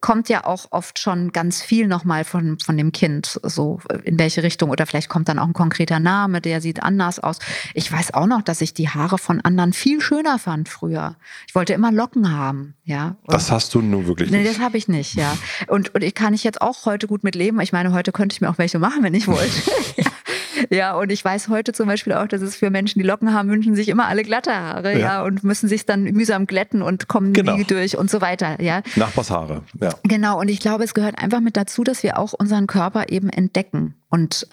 kommt 0.00 0.28
ja 0.28 0.44
auch 0.44 0.66
oft 0.70 0.98
schon 0.98 1.32
ganz 1.32 1.62
viel 1.62 1.86
nochmal 1.86 2.24
von, 2.24 2.58
von 2.58 2.76
dem 2.76 2.92
Kind, 2.92 3.40
so 3.42 3.80
in 4.04 4.18
welche 4.18 4.42
Richtung. 4.42 4.70
Oder 4.70 4.86
vielleicht 4.86 5.08
kommt 5.08 5.28
dann 5.28 5.38
auch 5.38 5.46
ein 5.46 5.52
konkreter 5.52 6.00
Name, 6.00 6.40
der 6.40 6.60
sieht 6.60 6.82
anders 6.82 7.18
aus. 7.18 7.38
Ich 7.74 7.90
weiß 7.90 8.14
auch 8.14 8.26
noch, 8.26 8.42
dass 8.42 8.60
ich 8.60 8.74
die 8.74 8.88
Haare 8.88 9.18
von 9.18 9.40
anderen 9.40 9.72
viel 9.72 10.00
schöner 10.00 10.38
fand 10.38 10.68
früher. 10.68 11.16
Ich 11.46 11.54
wollte 11.54 11.72
immer 11.72 11.92
Locken 11.92 12.32
haben, 12.32 12.74
ja. 12.84 13.16
Und 13.22 13.32
das 13.34 13.50
hast 13.50 13.74
du 13.74 13.80
nun 13.80 14.06
wirklich 14.06 14.30
nicht. 14.30 14.40
Nee, 14.40 14.48
das 14.48 14.60
habe 14.60 14.76
ich 14.76 14.88
nicht, 14.88 15.14
ja. 15.14 15.36
Und, 15.68 15.94
und 15.94 16.02
ich 16.02 16.14
kann 16.14 16.34
ich 16.34 16.44
jetzt 16.44 16.60
auch 16.60 16.86
heute 16.86 17.06
gut 17.06 17.24
mit 17.24 17.34
leben. 17.34 17.60
Ich 17.60 17.72
meine, 17.72 17.92
heute 17.92 18.12
könnte 18.12 18.34
ich 18.34 18.40
mir 18.40 18.50
auch 18.50 18.58
welche 18.58 18.78
machen, 18.78 19.02
wenn 19.02 19.14
ich 19.14 19.26
wollte. 19.26 19.50
Ja, 20.70 20.94
und 20.94 21.10
ich 21.10 21.24
weiß 21.24 21.48
heute 21.48 21.72
zum 21.72 21.86
Beispiel 21.86 22.12
auch, 22.12 22.26
dass 22.26 22.42
es 22.42 22.56
für 22.56 22.70
Menschen, 22.70 22.98
die 23.00 23.06
Locken 23.06 23.32
haben, 23.32 23.48
wünschen 23.48 23.74
sich 23.74 23.88
immer 23.88 24.06
alle 24.06 24.22
glatte 24.22 24.54
Haare, 24.54 24.92
ja, 24.92 24.98
ja 24.98 25.22
und 25.22 25.44
müssen 25.44 25.68
sich 25.68 25.86
dann 25.86 26.04
mühsam 26.04 26.46
glätten 26.46 26.82
und 26.82 27.08
kommen 27.08 27.32
genau. 27.32 27.56
nie 27.56 27.64
durch 27.64 27.96
und 27.96 28.10
so 28.10 28.20
weiter, 28.20 28.60
ja. 28.60 28.82
Nachbarshaare, 28.96 29.62
ja. 29.80 29.90
Genau, 30.04 30.40
und 30.40 30.48
ich 30.48 30.60
glaube, 30.60 30.84
es 30.84 30.94
gehört 30.94 31.22
einfach 31.22 31.40
mit 31.40 31.56
dazu, 31.56 31.84
dass 31.84 32.02
wir 32.02 32.18
auch 32.18 32.32
unseren 32.32 32.66
Körper 32.66 33.08
eben 33.08 33.28
entdecken. 33.30 33.94
Und 34.10 34.46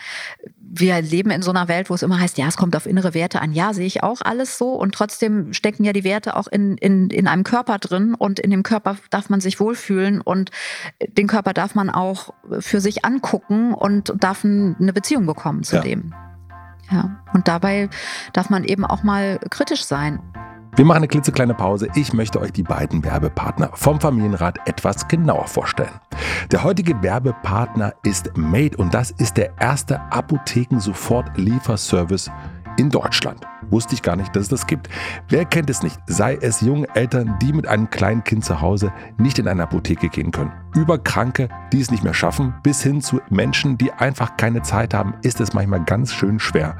wir 0.80 1.02
leben 1.02 1.32
in 1.32 1.42
so 1.42 1.52
einer 1.52 1.68
Welt, 1.68 1.90
wo 1.90 1.94
es 1.94 2.04
immer 2.04 2.20
heißt, 2.20 2.38
ja, 2.38 2.48
es 2.48 2.58
kommt 2.58 2.76
auf 2.76 2.86
innere 2.86 3.14
Werte 3.14 3.42
an. 3.42 3.54
Ja, 3.54 3.74
sehe 3.74 3.86
ich 3.86 4.04
auch 4.04 4.22
alles 4.22 4.58
so. 4.58 4.74
Und 4.74 4.94
trotzdem 4.94 5.54
stecken 5.54 5.84
ja 5.84 5.94
die 5.94 6.04
Werte 6.04 6.36
auch 6.36 6.48
in, 6.48 6.78
in, 6.78 7.10
in 7.10 7.28
einem 7.28 7.44
Körper 7.44 7.78
drin. 7.80 8.14
Und 8.14 8.40
in 8.40 8.52
dem 8.52 8.64
Körper 8.64 8.98
darf 9.10 9.30
man 9.30 9.40
sich 9.40 9.60
wohlfühlen. 9.60 10.22
Und 10.22 10.52
den 11.08 11.28
Körper 11.28 11.54
darf 11.54 11.76
man 11.76 11.90
auch 11.90 12.34
für 12.60 12.82
sich 12.82 13.06
angucken 13.06 13.74
und 13.74 14.14
darf 14.20 14.44
eine 14.44 14.94
Beziehung 14.94 15.26
bekommen 15.26 15.64
zu 15.64 15.78
ja. 15.78 15.82
dem. 15.82 16.14
Ja. 16.92 17.24
Und 17.34 17.48
dabei 17.48 17.90
darf 18.34 18.50
man 18.50 18.64
eben 18.64 18.86
auch 18.86 19.04
mal 19.04 19.40
kritisch 19.50 19.86
sein. 19.86 20.20
Wir 20.76 20.84
machen 20.84 20.98
eine 20.98 21.08
klitzekleine 21.08 21.54
Pause. 21.54 21.88
Ich 21.96 22.12
möchte 22.12 22.42
euch 22.42 22.52
die 22.52 22.64
beiden 22.64 23.02
Werbepartner 23.02 23.70
vom 23.76 24.02
Familienrat 24.02 24.58
etwas 24.68 25.08
genauer 25.08 25.48
vorstellen. 25.48 26.02
Der 26.52 26.66
heutige 26.66 27.02
Werbepartner 27.02 27.94
ist 28.04 28.36
Made 28.36 28.76
und 28.76 28.94
das 28.94 29.12
ist 29.12 29.38
der 29.38 29.54
erste 29.58 30.02
Apotheken-Sofort-Lieferservice 30.12 32.30
in 32.76 32.90
Deutschland. 32.90 33.48
Wusste 33.70 33.96
ich 33.96 34.02
gar 34.02 34.18
nicht, 34.18 34.36
dass 34.36 34.44
es 34.44 34.50
das 34.50 34.68
gibt. 34.68 34.90
Wer 35.30 35.46
kennt 35.46 35.70
es 35.70 35.82
nicht? 35.82 35.98
Sei 36.08 36.38
es 36.42 36.60
junge 36.60 36.94
Eltern, 36.94 37.40
die 37.42 37.54
mit 37.54 37.68
einem 37.68 37.90
kleinen 37.90 38.26
Kind 38.26 38.44
zu 38.44 38.60
Hause 38.60 38.92
nicht 39.18 39.40
in 39.40 39.48
eine 39.48 39.64
Apotheke 39.64 40.10
gehen 40.10 40.32
können. 40.32 40.52
Über 40.76 40.98
Kranke, 40.98 41.48
die 41.72 41.80
es 41.80 41.90
nicht 41.90 42.04
mehr 42.04 42.14
schaffen, 42.14 42.54
bis 42.64 42.84
hin 42.84 43.00
zu 43.00 43.22
Menschen, 43.30 43.78
die 43.78 43.94
einfach 43.94 44.36
keine 44.36 44.62
Zeit 44.62 44.94
haben, 44.94 45.14
ist 45.22 45.40
es 45.40 45.54
manchmal 45.54 45.86
ganz 45.86 46.12
schön 46.12 46.38
schwer 46.38 46.76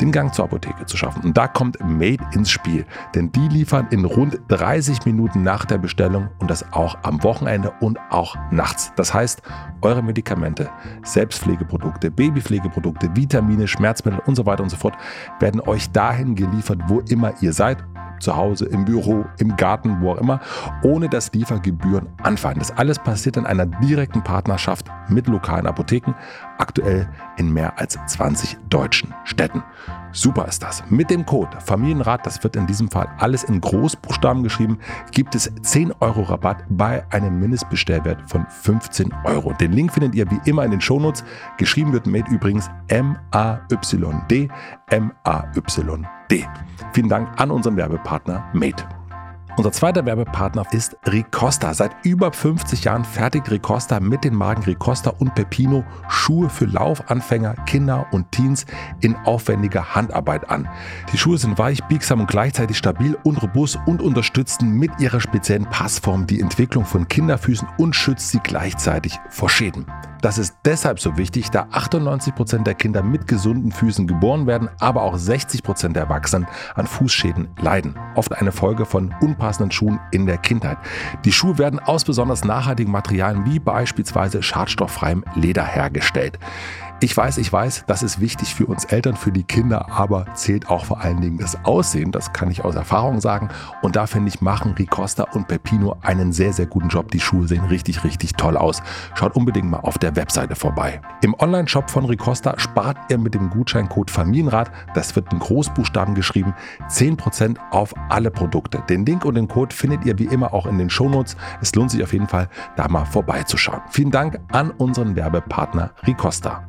den 0.00 0.12
Gang 0.12 0.34
zur 0.34 0.44
Apotheke 0.44 0.86
zu 0.86 0.96
schaffen. 0.96 1.22
Und 1.22 1.36
da 1.36 1.48
kommt 1.48 1.78
Made 1.80 2.24
ins 2.32 2.50
Spiel, 2.50 2.84
denn 3.14 3.32
die 3.32 3.48
liefern 3.48 3.88
in 3.90 4.04
rund 4.04 4.40
30 4.48 5.04
Minuten 5.04 5.42
nach 5.42 5.64
der 5.64 5.78
Bestellung 5.78 6.28
und 6.38 6.50
das 6.50 6.72
auch 6.72 6.96
am 7.02 7.22
Wochenende 7.22 7.72
und 7.80 7.98
auch 8.10 8.36
nachts. 8.50 8.92
Das 8.96 9.12
heißt, 9.12 9.42
eure 9.82 10.02
Medikamente, 10.02 10.68
Selbstpflegeprodukte, 11.02 12.10
Babypflegeprodukte, 12.10 13.14
Vitamine, 13.14 13.68
Schmerzmittel 13.68 14.20
und 14.26 14.36
so 14.36 14.46
weiter 14.46 14.62
und 14.62 14.70
so 14.70 14.76
fort 14.76 14.94
werden 15.40 15.60
euch 15.60 15.90
dahin 15.90 16.34
geliefert, 16.34 16.80
wo 16.88 17.00
immer 17.00 17.32
ihr 17.40 17.52
seid 17.52 17.84
zu 18.20 18.36
Hause, 18.36 18.66
im 18.66 18.84
Büro, 18.84 19.24
im 19.38 19.56
Garten, 19.56 20.00
wo 20.00 20.12
auch 20.12 20.18
immer, 20.18 20.40
ohne 20.82 21.08
dass 21.08 21.32
Liefergebühren 21.32 22.08
anfallen. 22.22 22.58
Das 22.58 22.70
alles 22.76 22.98
passiert 22.98 23.36
in 23.36 23.46
einer 23.46 23.66
direkten 23.66 24.22
Partnerschaft 24.22 24.86
mit 25.08 25.26
lokalen 25.26 25.66
Apotheken, 25.66 26.14
aktuell 26.58 27.08
in 27.36 27.52
mehr 27.52 27.78
als 27.78 27.98
20 28.06 28.56
deutschen 28.68 29.14
Städten. 29.24 29.62
Super 30.12 30.46
ist 30.48 30.62
das. 30.62 30.82
Mit 30.88 31.10
dem 31.10 31.26
Code 31.26 31.60
Familienrat, 31.60 32.24
das 32.24 32.42
wird 32.42 32.56
in 32.56 32.66
diesem 32.66 32.90
Fall 32.90 33.08
alles 33.18 33.44
in 33.44 33.60
Großbuchstaben 33.60 34.42
geschrieben, 34.42 34.78
gibt 35.12 35.34
es 35.34 35.52
10 35.62 35.92
Euro 36.00 36.22
Rabatt 36.22 36.64
bei 36.70 37.04
einem 37.10 37.38
Mindestbestellwert 37.38 38.30
von 38.30 38.46
15 38.46 39.12
Euro. 39.24 39.52
Den 39.52 39.72
Link 39.72 39.92
findet 39.92 40.14
ihr 40.14 40.30
wie 40.30 40.40
immer 40.48 40.64
in 40.64 40.70
den 40.70 40.80
Shownotes. 40.80 41.24
Geschrieben 41.58 41.92
wird 41.92 42.06
Made 42.06 42.30
übrigens 42.30 42.70
M-A-Y-D, 42.88 44.48
M-A-Y-D. 44.88 46.46
Vielen 46.92 47.08
Dank 47.08 47.40
an 47.40 47.50
unseren 47.50 47.76
Werbepartner 47.76 48.48
Made. 48.54 48.82
Unser 49.56 49.72
zweiter 49.72 50.04
Werbepartner 50.04 50.66
ist 50.72 50.98
Ricosta. 51.10 51.72
Seit 51.72 51.92
über 52.04 52.30
50 52.30 52.84
Jahren 52.84 53.06
fertigt 53.06 53.50
Ricosta 53.50 54.00
mit 54.00 54.22
den 54.22 54.34
Marken 54.34 54.64
Ricosta 54.64 55.14
und 55.18 55.34
Pepino 55.34 55.82
Schuhe 56.08 56.50
für 56.50 56.66
Laufanfänger, 56.66 57.54
Kinder 57.64 58.06
und 58.10 58.30
Teens 58.32 58.66
in 59.00 59.16
aufwendiger 59.16 59.94
Handarbeit 59.94 60.50
an. 60.50 60.68
Die 61.10 61.16
Schuhe 61.16 61.38
sind 61.38 61.56
weich, 61.56 61.82
biegsam 61.84 62.20
und 62.20 62.28
gleichzeitig 62.28 62.76
stabil 62.76 63.16
und 63.22 63.42
robust 63.42 63.78
und 63.86 64.02
unterstützen 64.02 64.72
mit 64.72 64.90
ihrer 65.00 65.20
speziellen 65.20 65.64
Passform 65.64 66.26
die 66.26 66.40
Entwicklung 66.40 66.84
von 66.84 67.08
Kinderfüßen 67.08 67.66
und 67.78 67.96
schützt 67.96 68.28
sie 68.32 68.40
gleichzeitig 68.40 69.18
vor 69.30 69.48
Schäden. 69.48 69.86
Das 70.22 70.38
ist 70.38 70.56
deshalb 70.64 70.98
so 70.98 71.16
wichtig, 71.16 71.50
da 71.50 71.66
98 71.70 72.34
Prozent 72.34 72.66
der 72.66 72.74
Kinder 72.74 73.02
mit 73.02 73.26
gesunden 73.26 73.72
Füßen 73.72 74.06
geboren 74.06 74.46
werden, 74.46 74.68
aber 74.80 75.02
auch 75.02 75.16
60 75.16 75.62
Prozent 75.62 75.96
der 75.96 76.04
Erwachsenen 76.04 76.46
an 76.74 76.86
Fußschäden 76.86 77.48
leiden. 77.60 77.96
Oft 78.14 78.32
eine 78.32 78.52
Folge 78.52 78.86
von 78.86 79.14
unpassenden 79.20 79.70
Schuhen 79.70 80.00
in 80.12 80.26
der 80.26 80.38
Kindheit. 80.38 80.78
Die 81.24 81.32
Schuhe 81.32 81.58
werden 81.58 81.78
aus 81.78 82.04
besonders 82.04 82.44
nachhaltigen 82.44 82.92
Materialien 82.92 83.44
wie 83.46 83.58
beispielsweise 83.58 84.42
schadstofffreiem 84.42 85.24
Leder 85.34 85.64
hergestellt. 85.64 86.38
Ich 87.00 87.14
weiß, 87.14 87.36
ich 87.36 87.52
weiß, 87.52 87.84
das 87.86 88.02
ist 88.02 88.20
wichtig 88.20 88.54
für 88.54 88.64
uns 88.64 88.86
Eltern, 88.86 89.16
für 89.16 89.30
die 89.30 89.42
Kinder, 89.42 89.90
aber 89.90 90.24
zählt 90.32 90.70
auch 90.70 90.86
vor 90.86 91.02
allen 91.02 91.20
Dingen 91.20 91.36
das 91.36 91.62
Aussehen. 91.66 92.10
Das 92.10 92.32
kann 92.32 92.50
ich 92.50 92.64
aus 92.64 92.74
Erfahrung 92.74 93.20
sagen. 93.20 93.50
Und 93.82 93.96
da 93.96 94.06
finde 94.06 94.28
ich, 94.28 94.40
machen 94.40 94.72
Ricosta 94.72 95.24
und 95.34 95.46
Pepino 95.46 95.98
einen 96.00 96.32
sehr, 96.32 96.54
sehr 96.54 96.64
guten 96.64 96.88
Job. 96.88 97.10
Die 97.10 97.20
Schuhe 97.20 97.46
sehen 97.48 97.66
richtig, 97.66 98.02
richtig 98.02 98.32
toll 98.32 98.56
aus. 98.56 98.82
Schaut 99.14 99.36
unbedingt 99.36 99.70
mal 99.70 99.80
auf 99.80 99.98
der 99.98 100.16
Webseite 100.16 100.54
vorbei. 100.54 101.02
Im 101.20 101.34
Online-Shop 101.34 101.90
von 101.90 102.06
Ricosta 102.06 102.58
spart 102.58 102.96
ihr 103.10 103.18
mit 103.18 103.34
dem 103.34 103.50
Gutscheincode 103.50 104.10
Familienrat, 104.10 104.70
das 104.94 105.14
wird 105.14 105.30
in 105.34 105.38
Großbuchstaben 105.38 106.14
geschrieben, 106.14 106.54
10% 106.88 107.58
auf 107.72 107.92
alle 108.08 108.30
Produkte. 108.30 108.82
Den 108.88 109.04
Link 109.04 109.26
und 109.26 109.34
den 109.34 109.48
Code 109.48 109.74
findet 109.74 110.06
ihr 110.06 110.18
wie 110.18 110.24
immer 110.24 110.54
auch 110.54 110.64
in 110.64 110.78
den 110.78 110.88
Shownotes. 110.88 111.36
Es 111.60 111.74
lohnt 111.74 111.90
sich 111.90 112.02
auf 112.02 112.14
jeden 112.14 112.28
Fall, 112.28 112.48
da 112.76 112.88
mal 112.88 113.04
vorbeizuschauen. 113.04 113.82
Vielen 113.90 114.10
Dank 114.10 114.38
an 114.50 114.70
unseren 114.70 115.14
Werbepartner 115.14 115.90
Ricosta. 116.06 116.66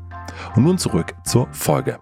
Und 0.56 0.64
nun 0.64 0.78
zurück 0.78 1.14
zur 1.24 1.48
Folge. 1.52 2.00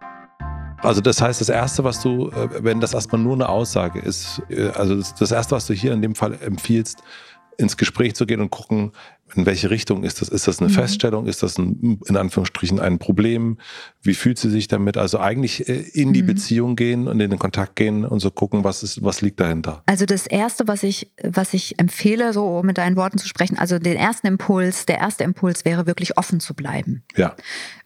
Also 0.79 1.01
das 1.01 1.21
heißt, 1.21 1.41
das 1.41 1.49
Erste, 1.49 1.83
was 1.83 2.01
du, 2.01 2.29
äh, 2.29 2.63
wenn 2.63 2.79
das 2.79 2.93
erstmal 2.93 3.21
nur 3.21 3.33
eine 3.33 3.49
Aussage 3.49 3.99
ist, 3.99 4.41
äh, 4.49 4.69
also 4.69 4.95
das 4.95 5.31
Erste, 5.31 5.55
was 5.55 5.65
du 5.65 5.73
hier 5.73 5.93
in 5.93 6.01
dem 6.01 6.15
Fall 6.15 6.37
empfiehlst, 6.41 7.01
ins 7.57 7.77
Gespräch 7.77 8.15
zu 8.15 8.25
gehen 8.25 8.41
und 8.41 8.51
gucken, 8.51 8.91
in 9.33 9.45
welche 9.45 9.71
Richtung 9.71 10.03
ist 10.03 10.21
das? 10.21 10.29
Ist 10.29 10.47
das 10.47 10.59
eine 10.59 10.69
mhm. 10.69 10.73
Feststellung? 10.73 11.25
Ist 11.25 11.41
das 11.41 11.57
ein, 11.57 11.99
in 12.05 12.15
Anführungsstrichen 12.15 12.79
ein 12.79 12.99
Problem? 12.99 13.57
Wie 14.01 14.13
fühlt 14.13 14.37
sie 14.37 14.51
sich 14.51 14.67
damit? 14.67 14.97
Also 14.97 15.19
eigentlich 15.19 15.67
äh, 15.67 15.81
in 15.93 16.13
die 16.13 16.21
mhm. 16.21 16.27
Beziehung 16.27 16.75
gehen 16.75 17.07
und 17.07 17.19
in 17.19 17.31
den 17.31 17.39
Kontakt 17.39 17.75
gehen 17.75 18.05
und 18.05 18.19
so 18.19 18.29
gucken, 18.29 18.63
was 18.63 18.83
ist, 18.83 19.03
was 19.03 19.21
liegt 19.21 19.39
dahinter? 19.39 19.81
Also 19.87 20.05
das 20.05 20.27
erste, 20.27 20.67
was 20.67 20.83
ich, 20.83 21.11
was 21.23 21.53
ich 21.55 21.79
empfehle, 21.79 22.33
so 22.33 22.61
mit 22.63 22.77
deinen 22.77 22.95
Worten 22.95 23.17
zu 23.17 23.27
sprechen, 23.27 23.57
also 23.57 23.79
den 23.79 23.97
ersten 23.97 24.27
Impuls, 24.27 24.85
der 24.85 24.99
erste 24.99 25.23
Impuls 25.23 25.65
wäre 25.65 25.87
wirklich 25.87 26.17
offen 26.17 26.39
zu 26.39 26.53
bleiben. 26.53 27.03
Ja 27.15 27.35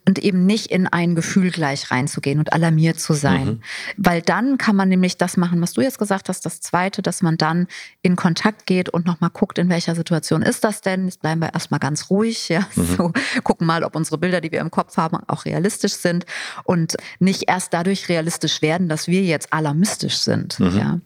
und 0.10 0.18
eben 0.18 0.48
nicht 0.48 0.72
in 0.72 0.88
ein 0.88 1.14
Gefühl 1.14 1.52
gleich 1.52 1.92
reinzugehen 1.92 2.40
und 2.40 2.52
alarmiert 2.52 3.00
zu 3.00 3.14
sein. 3.14 3.46
Mhm. 3.46 3.62
Weil 3.96 4.24
dann 4.24 4.58
kann 4.58 4.76
man 4.76 4.90
nämlich 4.90 5.18
das 5.18 5.38
machen, 5.38 5.62
was 5.62 5.74
du 5.74 5.82
jetzt 5.82 6.00
gesagt 6.00 6.30
hast, 6.30 6.48
das 6.48 6.62
zweite, 6.62 7.04
dass 7.04 7.22
man 7.22 7.38
dann 7.38 7.68
in 8.02 8.16
Kontakt 8.16 8.66
geht 8.66 8.90
und 8.90 9.06
nochmal 9.06 9.30
guckt, 9.30 9.60
in 9.60 9.70
welcher 9.70 9.94
Situation 9.94 10.42
ist 10.42 10.64
das 10.64 10.82
denn? 10.82 11.08
Bleiben 11.30 11.42
wir 11.42 11.54
erstmal 11.54 11.80
ganz 11.80 12.10
ruhig, 12.10 12.50
ja. 12.50 12.68
Mhm. 12.76 12.86
So, 12.98 13.14
gucken 13.44 13.68
mal, 13.68 13.84
ob 13.84 13.96
unsere 13.96 14.18
Bilder, 14.18 14.42
die 14.42 14.52
wir 14.52 14.62
im 14.62 14.72
Kopf 14.72 14.98
haben, 14.98 15.18
auch 15.28 15.46
realistisch 15.46 15.94
sind 15.94 16.26
und 16.64 16.98
nicht 17.20 17.44
erst 17.48 17.72
dadurch 17.72 18.10
realistisch 18.10 18.64
werden, 18.64 18.90
dass 18.90 19.08
wir 19.08 19.22
jetzt 19.22 19.54
alarmistisch 19.54 20.18
sind. 20.18 20.60
Mhm. 20.60 20.76
Ja. 20.76 21.00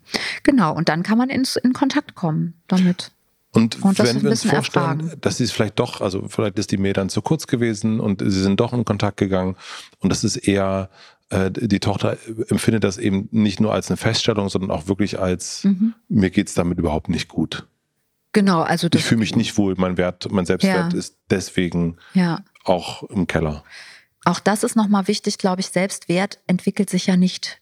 Genau. 0.43 0.73
Und 0.73 0.87
dann 0.87 1.03
kann 1.03 1.17
man 1.17 1.29
in, 1.29 1.43
in 1.61 1.73
Kontakt 1.73 2.15
kommen 2.15 2.53
damit. 2.69 3.11
Und, 3.51 3.83
und 3.83 3.99
wenn 3.99 4.23
wir 4.23 4.29
uns 4.29 4.45
vorstellen, 4.45 5.01
erfragen. 5.01 5.11
dass 5.19 5.37
sie 5.37 5.43
es 5.43 5.51
vielleicht 5.51 5.77
doch, 5.77 5.99
also 5.99 6.29
vielleicht 6.29 6.57
ist 6.57 6.71
die 6.71 6.77
Mail 6.77 6.93
dann 6.93 7.09
zu 7.09 7.21
kurz 7.21 7.45
gewesen 7.45 7.99
und 7.99 8.21
sie 8.21 8.41
sind 8.41 8.61
doch 8.61 8.71
in 8.71 8.85
Kontakt 8.85 9.17
gegangen 9.17 9.57
und 9.99 10.09
das 10.09 10.23
ist 10.23 10.37
eher, 10.37 10.89
äh, 11.31 11.51
die 11.51 11.81
Tochter 11.81 12.17
empfindet 12.47 12.85
das 12.85 12.97
eben 12.97 13.27
nicht 13.31 13.59
nur 13.59 13.73
als 13.73 13.89
eine 13.89 13.97
Feststellung, 13.97 14.47
sondern 14.47 14.71
auch 14.71 14.87
wirklich 14.87 15.19
als, 15.19 15.65
mhm. 15.65 15.93
mir 16.07 16.29
geht's 16.29 16.53
damit 16.53 16.79
überhaupt 16.79 17.09
nicht 17.09 17.27
gut. 17.27 17.67
Genau, 18.33 18.61
also 18.61 18.87
ich 18.93 19.03
fühle 19.03 19.19
mich 19.19 19.35
nicht 19.35 19.57
wohl, 19.57 19.75
mein 19.77 19.97
Wert, 19.97 20.31
mein 20.31 20.45
Selbstwert 20.45 20.93
ja. 20.93 20.99
ist 20.99 21.17
deswegen 21.29 21.97
ja. 22.13 22.39
auch 22.65 23.03
im 23.03 23.27
Keller. 23.27 23.63
Auch 24.25 24.39
das 24.39 24.63
ist 24.63 24.75
nochmal 24.75 25.07
wichtig, 25.07 25.37
glaube 25.37 25.61
ich, 25.61 25.67
Selbstwert 25.67 26.39
entwickelt 26.47 26.89
sich 26.89 27.07
ja 27.07 27.15
nicht 27.15 27.61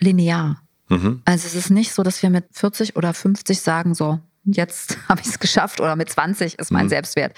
linear. 0.00 0.62
Mhm. 0.88 1.22
Also 1.24 1.46
es 1.46 1.54
ist 1.54 1.70
nicht 1.70 1.92
so, 1.92 2.02
dass 2.02 2.22
wir 2.22 2.30
mit 2.30 2.46
40 2.52 2.96
oder 2.96 3.12
50 3.12 3.60
sagen, 3.60 3.94
so, 3.94 4.20
jetzt 4.44 4.96
habe 5.08 5.20
ich 5.20 5.28
es 5.28 5.38
geschafft 5.38 5.80
oder 5.80 5.96
mit 5.96 6.08
20 6.08 6.58
ist 6.58 6.70
mein 6.70 6.86
mhm. 6.86 6.90
Selbstwert 6.90 7.36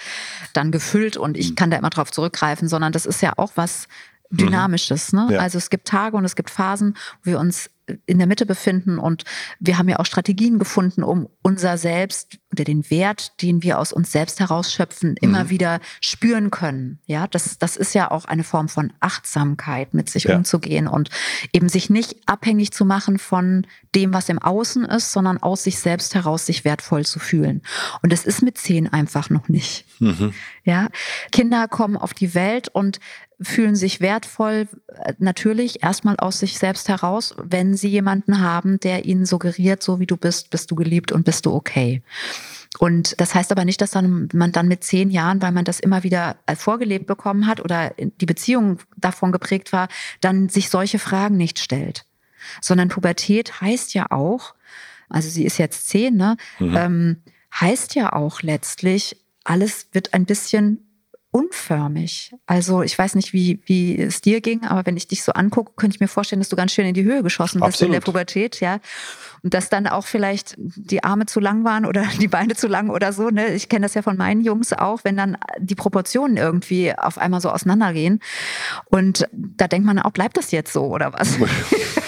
dann 0.53 0.71
gefüllt 0.71 1.17
und 1.17 1.37
ich 1.37 1.51
mhm. 1.51 1.55
kann 1.55 1.71
da 1.71 1.77
immer 1.77 1.89
drauf 1.89 2.11
zurückgreifen, 2.11 2.67
sondern 2.67 2.93
das 2.93 3.05
ist 3.05 3.21
ja 3.21 3.33
auch 3.37 3.51
was 3.55 3.87
mhm. 4.29 4.37
Dynamisches. 4.37 5.13
Ne? 5.13 5.27
Ja. 5.31 5.39
Also 5.39 5.57
es 5.57 5.69
gibt 5.69 5.87
Tage 5.87 6.15
und 6.15 6.25
es 6.25 6.35
gibt 6.35 6.49
Phasen, 6.49 6.95
wo 7.23 7.31
wir 7.31 7.39
uns 7.39 7.69
in 8.05 8.19
der 8.19 8.27
Mitte 8.27 8.45
befinden 8.45 8.99
und 8.99 9.23
wir 9.59 9.77
haben 9.77 9.89
ja 9.89 9.97
auch 9.97 10.05
Strategien 10.05 10.59
gefunden, 10.59 11.03
um 11.03 11.27
unser 11.41 11.77
Selbst 11.77 12.38
oder 12.51 12.63
den 12.63 12.89
Wert, 12.89 13.41
den 13.41 13.61
wir 13.61 13.77
aus 13.79 13.93
uns 13.93 14.11
selbst 14.11 14.39
herausschöpfen, 14.39 15.15
immer 15.21 15.45
Mhm. 15.45 15.49
wieder 15.49 15.79
spüren 16.01 16.49
können. 16.49 16.99
Ja, 17.05 17.27
das, 17.27 17.57
das 17.59 17.77
ist 17.77 17.93
ja 17.93 18.09
auch 18.09 18.25
eine 18.25 18.43
Form 18.43 18.69
von 18.69 18.91
Achtsamkeit, 18.99 19.93
mit 19.93 20.09
sich 20.09 20.23
Ja. 20.23 20.35
umzugehen 20.35 20.87
und 20.87 21.09
eben 21.53 21.69
sich 21.69 21.89
nicht 21.89 22.15
abhängig 22.25 22.71
zu 22.71 22.85
machen 22.85 23.19
von 23.19 23.67
dem, 23.95 24.13
was 24.13 24.29
im 24.29 24.39
Außen 24.39 24.85
ist, 24.85 25.11
sondern 25.11 25.37
aus 25.37 25.63
sich 25.63 25.79
selbst 25.79 26.15
heraus 26.15 26.45
sich 26.45 26.65
wertvoll 26.65 27.05
zu 27.05 27.19
fühlen. 27.19 27.61
Und 28.01 28.11
das 28.11 28.25
ist 28.25 28.41
mit 28.41 28.57
zehn 28.57 28.87
einfach 28.91 29.29
noch 29.29 29.47
nicht. 29.47 29.85
Mhm. 29.99 30.33
Ja, 30.63 30.87
Kinder 31.31 31.67
kommen 31.67 31.97
auf 31.97 32.13
die 32.13 32.33
Welt 32.33 32.69
und 32.69 32.99
fühlen 33.41 33.75
sich 33.75 34.01
wertvoll, 34.01 34.67
äh, 34.87 35.13
natürlich 35.17 35.81
erstmal 35.81 36.17
aus 36.17 36.39
sich 36.39 36.57
selbst 36.59 36.89
heraus, 36.89 37.33
wenn 37.41 37.73
sie 37.73 37.87
jemanden 37.87 38.41
haben, 38.41 38.81
der 38.81 39.05
ihnen 39.05 39.25
suggeriert, 39.25 39.81
so 39.81 39.99
wie 40.01 40.05
du 40.07 40.17
bist, 40.17 40.49
bist 40.49 40.69
du 40.71 40.75
geliebt 40.75 41.13
und 41.13 41.23
bist 41.23 41.45
du 41.45 41.53
okay. 41.53 42.01
Und 42.77 43.19
das 43.19 43.33
heißt 43.33 43.51
aber 43.51 43.65
nicht, 43.65 43.81
dass 43.81 43.91
dann 43.91 44.29
man 44.33 44.51
dann 44.51 44.67
mit 44.67 44.83
zehn 44.83 45.09
Jahren, 45.09 45.41
weil 45.41 45.51
man 45.51 45.65
das 45.65 45.79
immer 45.79 46.03
wieder 46.03 46.37
äh, 46.45 46.55
vorgelebt 46.55 47.07
bekommen 47.07 47.47
hat 47.47 47.59
oder 47.61 47.93
die 47.97 48.25
Beziehung 48.27 48.79
davon 48.95 49.31
geprägt 49.31 49.73
war, 49.73 49.87
dann 50.21 50.49
sich 50.49 50.69
solche 50.69 50.99
Fragen 50.99 51.35
nicht 51.35 51.59
stellt. 51.59 52.05
Sondern 52.61 52.89
Pubertät 52.89 53.59
heißt 53.59 53.93
ja 53.95 54.11
auch, 54.11 54.53
also 55.09 55.27
sie 55.29 55.45
ist 55.45 55.57
jetzt 55.57 55.89
zehn, 55.89 56.15
ne, 56.15 56.37
Mhm. 56.59 56.75
ähm, 56.77 57.17
heißt 57.59 57.95
ja 57.95 58.13
auch 58.13 58.43
letztlich, 58.43 59.17
alles 59.43 59.87
wird 59.91 60.13
ein 60.13 60.25
bisschen 60.25 60.88
unförmig. 61.31 62.33
Also 62.47 62.81
ich 62.81 62.97
weiß 62.97 63.13
nicht, 63.15 63.33
wie, 63.33 63.61
wie 63.65 63.99
es 63.99 64.21
dir 64.21 64.41
ging, 64.41 64.65
aber 64.65 64.85
wenn 64.85 64.97
ich 64.97 65.07
dich 65.07 65.23
so 65.23 65.31
angucke, 65.33 65.73
könnte 65.75 65.95
ich 65.95 65.99
mir 65.99 66.07
vorstellen, 66.07 66.39
dass 66.39 66.49
du 66.49 66.55
ganz 66.55 66.71
schön 66.71 66.87
in 66.87 66.95
die 66.95 67.03
Höhe 67.03 67.21
geschossen 67.21 67.61
bist 67.61 67.81
in 67.81 67.91
der 67.91 67.99
Absolut. 67.99 68.15
Pubertät, 68.15 68.59
ja. 68.59 68.79
Und 69.43 69.53
dass 69.53 69.69
dann 69.69 69.85
auch 69.85 70.05
vielleicht 70.05 70.55
die 70.57 71.03
Arme 71.03 71.27
zu 71.27 71.39
lang 71.39 71.63
waren 71.63 71.85
oder 71.85 72.03
die 72.19 72.27
Beine 72.27 72.55
zu 72.55 72.67
lang 72.67 72.89
oder 72.89 73.13
so. 73.13 73.29
Ne? 73.29 73.53
Ich 73.53 73.69
kenne 73.69 73.85
das 73.85 73.93
ja 73.93 74.01
von 74.01 74.17
meinen 74.17 74.41
Jungs 74.41 74.73
auch, 74.73 75.03
wenn 75.03 75.17
dann 75.17 75.37
die 75.59 75.75
Proportionen 75.75 76.37
irgendwie 76.37 76.97
auf 76.97 77.19
einmal 77.19 77.41
so 77.41 77.51
auseinandergehen. 77.51 78.21
Und 78.85 79.27
da 79.31 79.67
denkt 79.67 79.85
man 79.85 79.99
auch, 79.99 80.11
bleibt 80.11 80.37
das 80.37 80.51
jetzt 80.51 80.73
so 80.73 80.85
oder 80.85 81.13
was? 81.13 81.37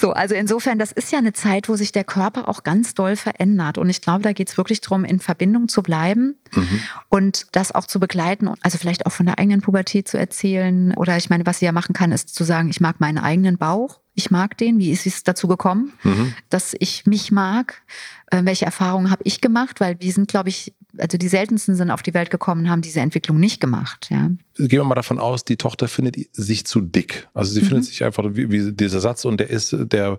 So, 0.00 0.12
also 0.12 0.34
insofern, 0.34 0.78
das 0.78 0.92
ist 0.92 1.10
ja 1.10 1.18
eine 1.18 1.32
Zeit, 1.32 1.68
wo 1.68 1.74
sich 1.76 1.90
der 1.92 2.04
Körper 2.04 2.48
auch 2.48 2.62
ganz 2.62 2.94
doll 2.94 3.16
verändert. 3.16 3.78
Und 3.78 3.90
ich 3.90 4.00
glaube, 4.00 4.22
da 4.22 4.32
geht 4.32 4.48
es 4.48 4.56
wirklich 4.56 4.80
darum, 4.80 5.04
in 5.04 5.18
Verbindung 5.18 5.68
zu 5.68 5.82
bleiben 5.82 6.36
Mhm. 6.54 6.80
und 7.08 7.46
das 7.52 7.72
auch 7.74 7.86
zu 7.86 7.98
begleiten. 7.98 8.48
Also 8.62 8.78
vielleicht 8.78 9.06
auch 9.06 9.12
von 9.12 9.26
der 9.26 9.38
eigenen 9.38 9.60
Pubertät 9.60 10.06
zu 10.08 10.16
erzählen. 10.18 10.94
Oder 10.94 11.16
ich 11.16 11.30
meine, 11.30 11.44
was 11.46 11.58
sie 11.58 11.64
ja 11.66 11.72
machen 11.72 11.94
kann, 11.94 12.12
ist 12.12 12.34
zu 12.34 12.44
sagen, 12.44 12.68
ich 12.70 12.80
mag 12.80 13.00
meinen 13.00 13.18
eigenen 13.18 13.58
Bauch. 13.58 14.00
Ich 14.14 14.30
mag 14.30 14.56
den. 14.56 14.78
Wie 14.78 14.90
ist 14.90 15.06
es 15.06 15.22
dazu 15.24 15.46
gekommen, 15.48 15.92
Mhm. 16.02 16.34
dass 16.48 16.74
ich 16.78 17.06
mich 17.06 17.30
mag? 17.32 17.82
Äh, 18.30 18.42
welche 18.44 18.64
Erfahrungen 18.66 19.10
habe 19.10 19.22
ich 19.24 19.40
gemacht? 19.40 19.80
Weil 19.80 19.96
wir 20.00 20.12
sind, 20.12 20.28
glaube 20.28 20.48
ich, 20.48 20.74
also 20.98 21.18
die 21.18 21.28
seltensten 21.28 21.74
sind 21.76 21.90
auf 21.90 22.02
die 22.02 22.14
Welt 22.14 22.30
gekommen, 22.30 22.68
haben 22.70 22.82
diese 22.82 23.00
Entwicklung 23.00 23.38
nicht 23.40 23.60
gemacht. 23.60 24.08
Ja. 24.10 24.30
Gehen 24.56 24.70
wir 24.80 24.84
mal 24.84 24.94
davon 24.94 25.18
aus, 25.18 25.44
die 25.44 25.56
Tochter 25.56 25.88
findet 25.88 26.16
sich 26.32 26.66
zu 26.66 26.80
dick. 26.80 27.28
Also 27.34 27.52
sie 27.52 27.60
Mhm. 27.62 27.66
findet 27.66 27.84
sich 27.86 28.04
einfach 28.04 28.24
wie, 28.30 28.50
wie 28.50 28.72
dieser 28.72 29.00
Satz 29.00 29.24
und 29.24 29.38
der 29.40 29.50
ist, 29.50 29.74
der, 29.78 30.18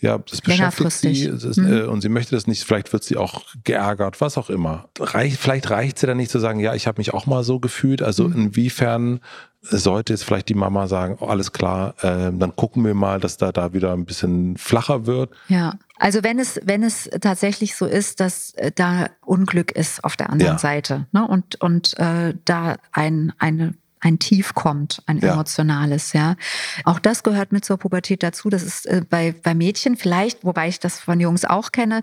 ja, 0.00 0.16
das 0.18 0.40
beschäftigt 0.40 0.92
sie 0.92 1.24
ist, 1.24 1.56
Mhm. 1.58 1.66
äh, 1.72 1.82
und 1.82 2.00
sie 2.00 2.08
möchte 2.08 2.34
das 2.34 2.46
nicht. 2.46 2.64
Vielleicht 2.64 2.92
wird 2.92 3.04
sie 3.04 3.16
auch 3.16 3.44
geärgert, 3.64 4.20
was 4.20 4.38
auch 4.38 4.48
immer. 4.48 4.88
Reich, 4.98 5.36
vielleicht 5.36 5.68
reicht 5.70 5.98
sie 5.98 6.06
dann 6.06 6.16
nicht 6.16 6.30
zu 6.30 6.38
sagen, 6.38 6.58
ja, 6.60 6.74
ich 6.74 6.86
habe 6.86 6.98
mich 7.00 7.12
auch 7.12 7.26
mal 7.26 7.44
so 7.44 7.60
gefühlt. 7.60 8.00
Also 8.02 8.28
Mhm. 8.28 8.34
inwiefern 8.46 9.20
sollte 9.62 10.14
jetzt 10.14 10.24
vielleicht 10.24 10.48
die 10.48 10.54
Mama 10.54 10.86
sagen, 10.86 11.18
oh, 11.20 11.26
alles 11.26 11.52
klar, 11.52 11.94
äh, 12.02 12.32
dann 12.32 12.56
gucken 12.56 12.82
wir 12.82 12.94
mal, 12.94 13.20
dass 13.20 13.36
da 13.36 13.52
da 13.52 13.74
wieder 13.74 13.92
ein 13.92 14.06
bisschen 14.06 14.56
flacher 14.56 15.04
wird. 15.04 15.32
Ja, 15.48 15.74
also 16.00 16.24
wenn 16.24 16.38
es, 16.38 16.58
wenn 16.64 16.82
es 16.82 17.10
tatsächlich 17.20 17.76
so 17.76 17.84
ist, 17.84 18.20
dass 18.20 18.54
äh, 18.54 18.72
da 18.74 19.10
Unglück 19.24 19.70
ist 19.70 20.02
auf 20.02 20.16
der 20.16 20.30
anderen 20.30 20.54
Ja. 20.54 20.58
Seite 20.58 21.06
ne? 21.12 21.28
und, 21.28 21.60
und 21.60 21.96
äh, 21.98 22.34
da 22.44 22.76
ein, 22.92 23.32
eine 23.38 23.74
ein 24.00 24.18
Tief 24.18 24.54
kommt, 24.54 25.02
ein 25.06 25.18
Ja. 25.18 25.32
emotionales, 25.34 26.12
ja. 26.12 26.36
Auch 26.84 26.98
das 26.98 27.22
gehört 27.22 27.52
mit 27.52 27.64
zur 27.64 27.76
Pubertät 27.76 28.22
dazu. 28.22 28.48
Das 28.48 28.62
ist 28.62 28.86
äh, 28.86 29.02
bei, 29.08 29.34
bei 29.42 29.54
Mädchen 29.54 29.96
vielleicht, 29.96 30.44
wobei 30.44 30.68
ich 30.68 30.80
das 30.80 30.98
von 31.00 31.20
Jungs 31.20 31.44
auch 31.44 31.70
kenne, 31.72 32.02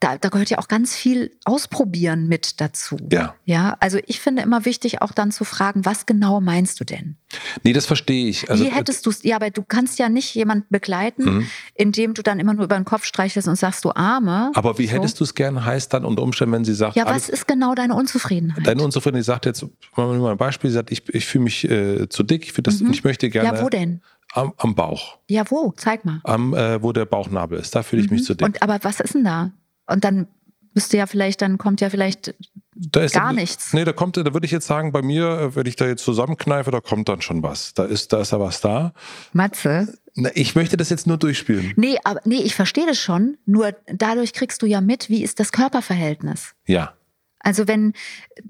da, 0.00 0.16
da 0.18 0.28
gehört 0.28 0.50
ja 0.50 0.58
auch 0.58 0.68
ganz 0.68 0.94
viel 0.94 1.30
Ausprobieren 1.44 2.28
mit 2.28 2.60
dazu. 2.60 2.96
Ja. 3.10 3.34
Ja, 3.44 3.76
also 3.80 3.98
ich 4.06 4.20
finde 4.20 4.42
immer 4.42 4.64
wichtig, 4.64 5.02
auch 5.02 5.12
dann 5.12 5.32
zu 5.32 5.44
fragen, 5.44 5.84
was 5.84 6.06
genau 6.06 6.40
meinst 6.40 6.80
du 6.80 6.84
denn? 6.84 7.16
Nee, 7.62 7.72
das 7.72 7.84
verstehe 7.86 8.26
ich. 8.28 8.50
Also, 8.50 8.64
Wie 8.64 8.70
hättest 8.70 9.04
du 9.06 9.10
es, 9.10 9.22
ja, 9.22 9.36
aber 9.36 9.50
du 9.50 9.62
kannst 9.62 9.98
ja 9.98 10.08
nicht 10.08 10.34
jemanden 10.34 10.66
begleiten, 10.70 11.24
Mhm. 11.24 11.46
indem 11.74 12.14
du 12.14 12.22
dann 12.22 12.38
immer 12.40 12.54
nur 12.54 12.64
über 12.64 12.76
den 12.76 12.84
Kopf 12.84 13.04
streichelst 13.04 13.48
und 13.48 13.56
sagst, 13.56 13.84
du 13.84 13.90
Arme. 13.94 14.50
aber 14.54 14.78
wie 14.78 14.86
So. 14.86 14.92
hättest 14.92 15.18
du 15.20 15.24
es 15.24 15.34
gern 15.34 15.64
heißt 15.64 15.92
dann 15.92 16.04
unter 16.04 16.22
Umständen, 16.22 16.52
wenn 16.54 16.64
sie 16.64 16.74
sagt, 16.74 16.96
Ja, 16.96 17.04
alles, 17.04 17.24
was 17.24 17.28
ist 17.28 17.48
genau 17.48 17.74
deine 17.74 17.94
Unzufriedenheit? 17.94 18.66
Deine 18.66 18.82
Unzufriedenheit, 18.82 19.22
die 19.22 19.26
sagt 19.26 19.46
jetzt, 19.46 19.64
mal 19.96 20.30
ein 20.30 20.36
Beispiel, 20.38 20.70
sie 20.70 20.74
sagt, 20.74 20.90
ich, 20.90 21.06
ich 21.14 21.26
fühle 21.26 21.37
mich 21.38 21.68
äh, 21.68 22.08
zu 22.08 22.22
dick, 22.22 22.44
ich, 22.46 22.52
das, 22.62 22.80
Mhm. 22.80 22.90
ich 22.92 23.04
möchte 23.04 23.28
gerne 23.30 23.58
ja, 23.58 23.62
wo 23.64 23.68
denn? 23.68 24.00
am, 24.32 24.52
am 24.58 24.74
Bauch, 24.74 25.18
Ja, 25.28 25.44
wo? 25.50 25.72
Zeig 25.76 26.04
mal. 26.04 26.20
am, 26.24 26.54
äh, 26.54 26.82
wo 26.82 26.92
der 26.92 27.04
Bauchnabel 27.06 27.58
ist, 27.58 27.74
da 27.74 27.82
fühle 27.82 28.02
ich 28.02 28.10
mich 28.10 28.20
Mhm. 28.22 28.24
zu 28.26 28.34
dick. 28.34 28.46
Und 28.46 28.62
aber 28.62 28.78
was 28.82 29.00
ist 29.00 29.14
denn 29.14 29.24
da? 29.24 29.52
Und 29.86 30.04
dann 30.04 30.26
müsste 30.74 30.96
ja 30.96 31.06
vielleicht, 31.06 31.40
dann 31.42 31.58
kommt 31.58 31.80
ja 31.80 31.90
vielleicht 31.90 32.34
da 32.80 33.00
ist 33.00 33.14
gar 33.14 33.32
nichts. 33.32 33.72
Nee, 33.72 33.84
da 33.84 33.92
kommt, 33.92 34.16
da 34.16 34.24
würde 34.32 34.44
ich 34.46 34.52
jetzt 34.52 34.66
sagen, 34.68 34.92
bei 34.92 35.02
mir, 35.02 35.26
äh, 35.40 35.56
wenn 35.56 35.66
ich 35.66 35.74
da 35.74 35.86
jetzt 35.86 36.04
zusammenkneife, 36.04 36.70
da 36.70 36.80
kommt 36.80 37.08
dann 37.08 37.20
schon 37.22 37.42
was. 37.42 37.74
Da 37.74 37.84
ist, 37.84 38.12
da 38.12 38.20
ist 38.20 38.32
da 38.32 38.38
was 38.38 38.60
da. 38.60 38.92
Matze. 39.32 39.92
Na, 40.14 40.30
ich 40.34 40.54
möchte 40.54 40.76
das 40.76 40.88
jetzt 40.90 41.06
nur 41.06 41.16
durchspielen. 41.16 41.72
Nee, 41.76 41.96
aber 42.04 42.20
nee, 42.24 42.40
ich 42.42 42.54
verstehe 42.54 42.86
das 42.86 42.98
schon. 42.98 43.36
Nur 43.46 43.72
dadurch 43.86 44.32
kriegst 44.32 44.62
du 44.62 44.66
ja 44.66 44.80
mit, 44.80 45.08
wie 45.08 45.24
ist 45.24 45.40
das 45.40 45.50
Körperverhältnis. 45.50 46.54
Ja. 46.66 46.92
Also 47.40 47.68
wenn 47.68 47.92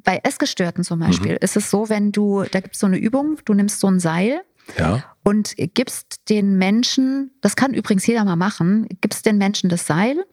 bei 0.04 0.20
Essgestörten 0.22 0.84
zum 0.84 1.00
Beispiel 1.00 1.32
Mhm. 1.32 1.38
ist 1.40 1.56
es 1.56 1.70
so, 1.70 1.88
wenn 1.88 2.12
du, 2.12 2.44
da 2.50 2.60
gibt 2.60 2.74
es 2.74 2.80
so 2.80 2.86
eine 2.86 2.98
Übung, 2.98 3.38
du 3.44 3.54
nimmst 3.54 3.80
so 3.80 3.88
ein 3.88 4.00
Seil 4.00 4.40
Ja. 4.78 5.04
und 5.24 5.54
gibst 5.56 6.28
den 6.28 6.56
Menschen, 6.58 7.30
das 7.40 7.56
kann 7.56 7.74
übrigens 7.74 8.06
jeder 8.06 8.24
mal 8.24 8.36
machen, 8.36 8.86
gibst 9.00 9.24
den 9.26 9.38
Menschen 9.38 9.68
das 9.70 9.86
Seil, 9.86 10.24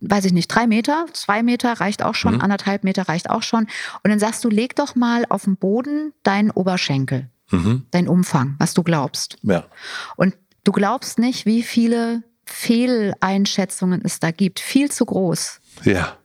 weiß 0.00 0.24
ich 0.26 0.32
nicht, 0.32 0.48
drei 0.48 0.66
Meter, 0.66 1.06
zwei 1.12 1.42
Meter 1.42 1.72
reicht 1.74 2.02
auch 2.02 2.14
schon, 2.14 2.34
Mhm. 2.34 2.40
anderthalb 2.42 2.84
Meter 2.84 3.02
reicht 3.08 3.28
auch 3.30 3.42
schon. 3.42 3.64
Und 4.02 4.10
dann 4.10 4.18
sagst 4.18 4.44
du, 4.44 4.48
leg 4.48 4.76
doch 4.76 4.94
mal 4.94 5.24
auf 5.28 5.44
den 5.44 5.56
Boden 5.56 6.12
deinen 6.22 6.50
Oberschenkel, 6.50 7.28
Mhm. 7.50 7.86
deinen 7.90 8.08
Umfang, 8.08 8.56
was 8.58 8.72
du 8.74 8.82
glaubst. 8.82 9.36
Ja. 9.42 9.64
Und 10.16 10.34
du 10.64 10.72
glaubst 10.72 11.18
nicht, 11.18 11.44
wie 11.44 11.62
viele 11.62 12.22
Fehleinschätzungen 12.46 14.00
es 14.04 14.20
da 14.20 14.30
gibt. 14.30 14.60
Viel 14.60 14.90
zu 14.90 15.04
groß. 15.06 15.60
Ja. 15.84 16.16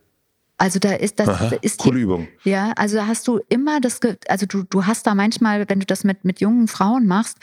Also 0.58 0.80
da 0.80 0.94
ist 0.94 1.20
das 1.20 1.30
Aha. 1.30 1.52
ist 1.62 1.84
die 1.84 1.90
Coole 1.90 2.00
Übung. 2.00 2.28
ja, 2.44 2.74
also 2.76 2.98
da 2.98 3.06
hast 3.06 3.28
du 3.28 3.40
immer 3.48 3.80
das, 3.80 4.00
also 4.28 4.48
du, 4.48 4.64
du 4.64 4.88
hast 4.88 5.06
da 5.06 5.14
manchmal, 5.14 5.70
wenn 5.70 5.80
du 5.80 5.86
das 5.86 6.04
mit, 6.04 6.26
mit 6.26 6.40
jungen 6.42 6.68
Frauen 6.68 7.06
machst, 7.06 7.38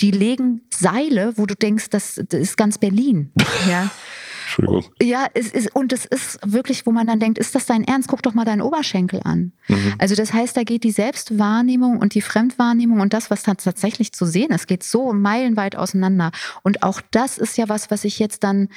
die 0.00 0.12
legen 0.12 0.62
Seile, 0.72 1.32
wo 1.36 1.46
du 1.46 1.56
denkst, 1.56 1.90
das, 1.90 2.20
das 2.28 2.40
ist 2.40 2.56
ganz 2.56 2.78
Berlin. 2.78 3.32
Ja, 3.68 3.90
Entschuldigung. 4.44 4.84
ja 5.02 5.26
es 5.34 5.50
ist, 5.50 5.74
und 5.74 5.92
es 5.92 6.04
ist 6.04 6.38
wirklich, 6.44 6.86
wo 6.86 6.92
man 6.92 7.08
dann 7.08 7.18
denkt, 7.18 7.38
ist 7.38 7.56
das 7.56 7.66
dein 7.66 7.82
Ernst? 7.82 8.08
Guck 8.08 8.22
doch 8.22 8.34
mal 8.34 8.44
deinen 8.44 8.62
Oberschenkel 8.62 9.20
an. 9.24 9.52
Mhm. 9.66 9.94
Also 9.98 10.14
das 10.14 10.32
heißt, 10.32 10.56
da 10.56 10.62
geht 10.62 10.84
die 10.84 10.92
Selbstwahrnehmung 10.92 11.98
und 11.98 12.14
die 12.14 12.22
Fremdwahrnehmung 12.22 13.00
und 13.00 13.12
das, 13.12 13.30
was 13.30 13.42
dann 13.42 13.56
tatsächlich 13.56 14.12
zu 14.12 14.26
sehen 14.26 14.50
ist, 14.50 14.68
geht 14.68 14.84
so 14.84 15.12
meilenweit 15.12 15.74
auseinander. 15.74 16.30
Und 16.62 16.84
auch 16.84 17.00
das 17.10 17.36
ist 17.36 17.58
ja 17.58 17.68
was, 17.68 17.90
was 17.90 18.04
ich 18.04 18.20
jetzt 18.20 18.44
dann 18.44 18.68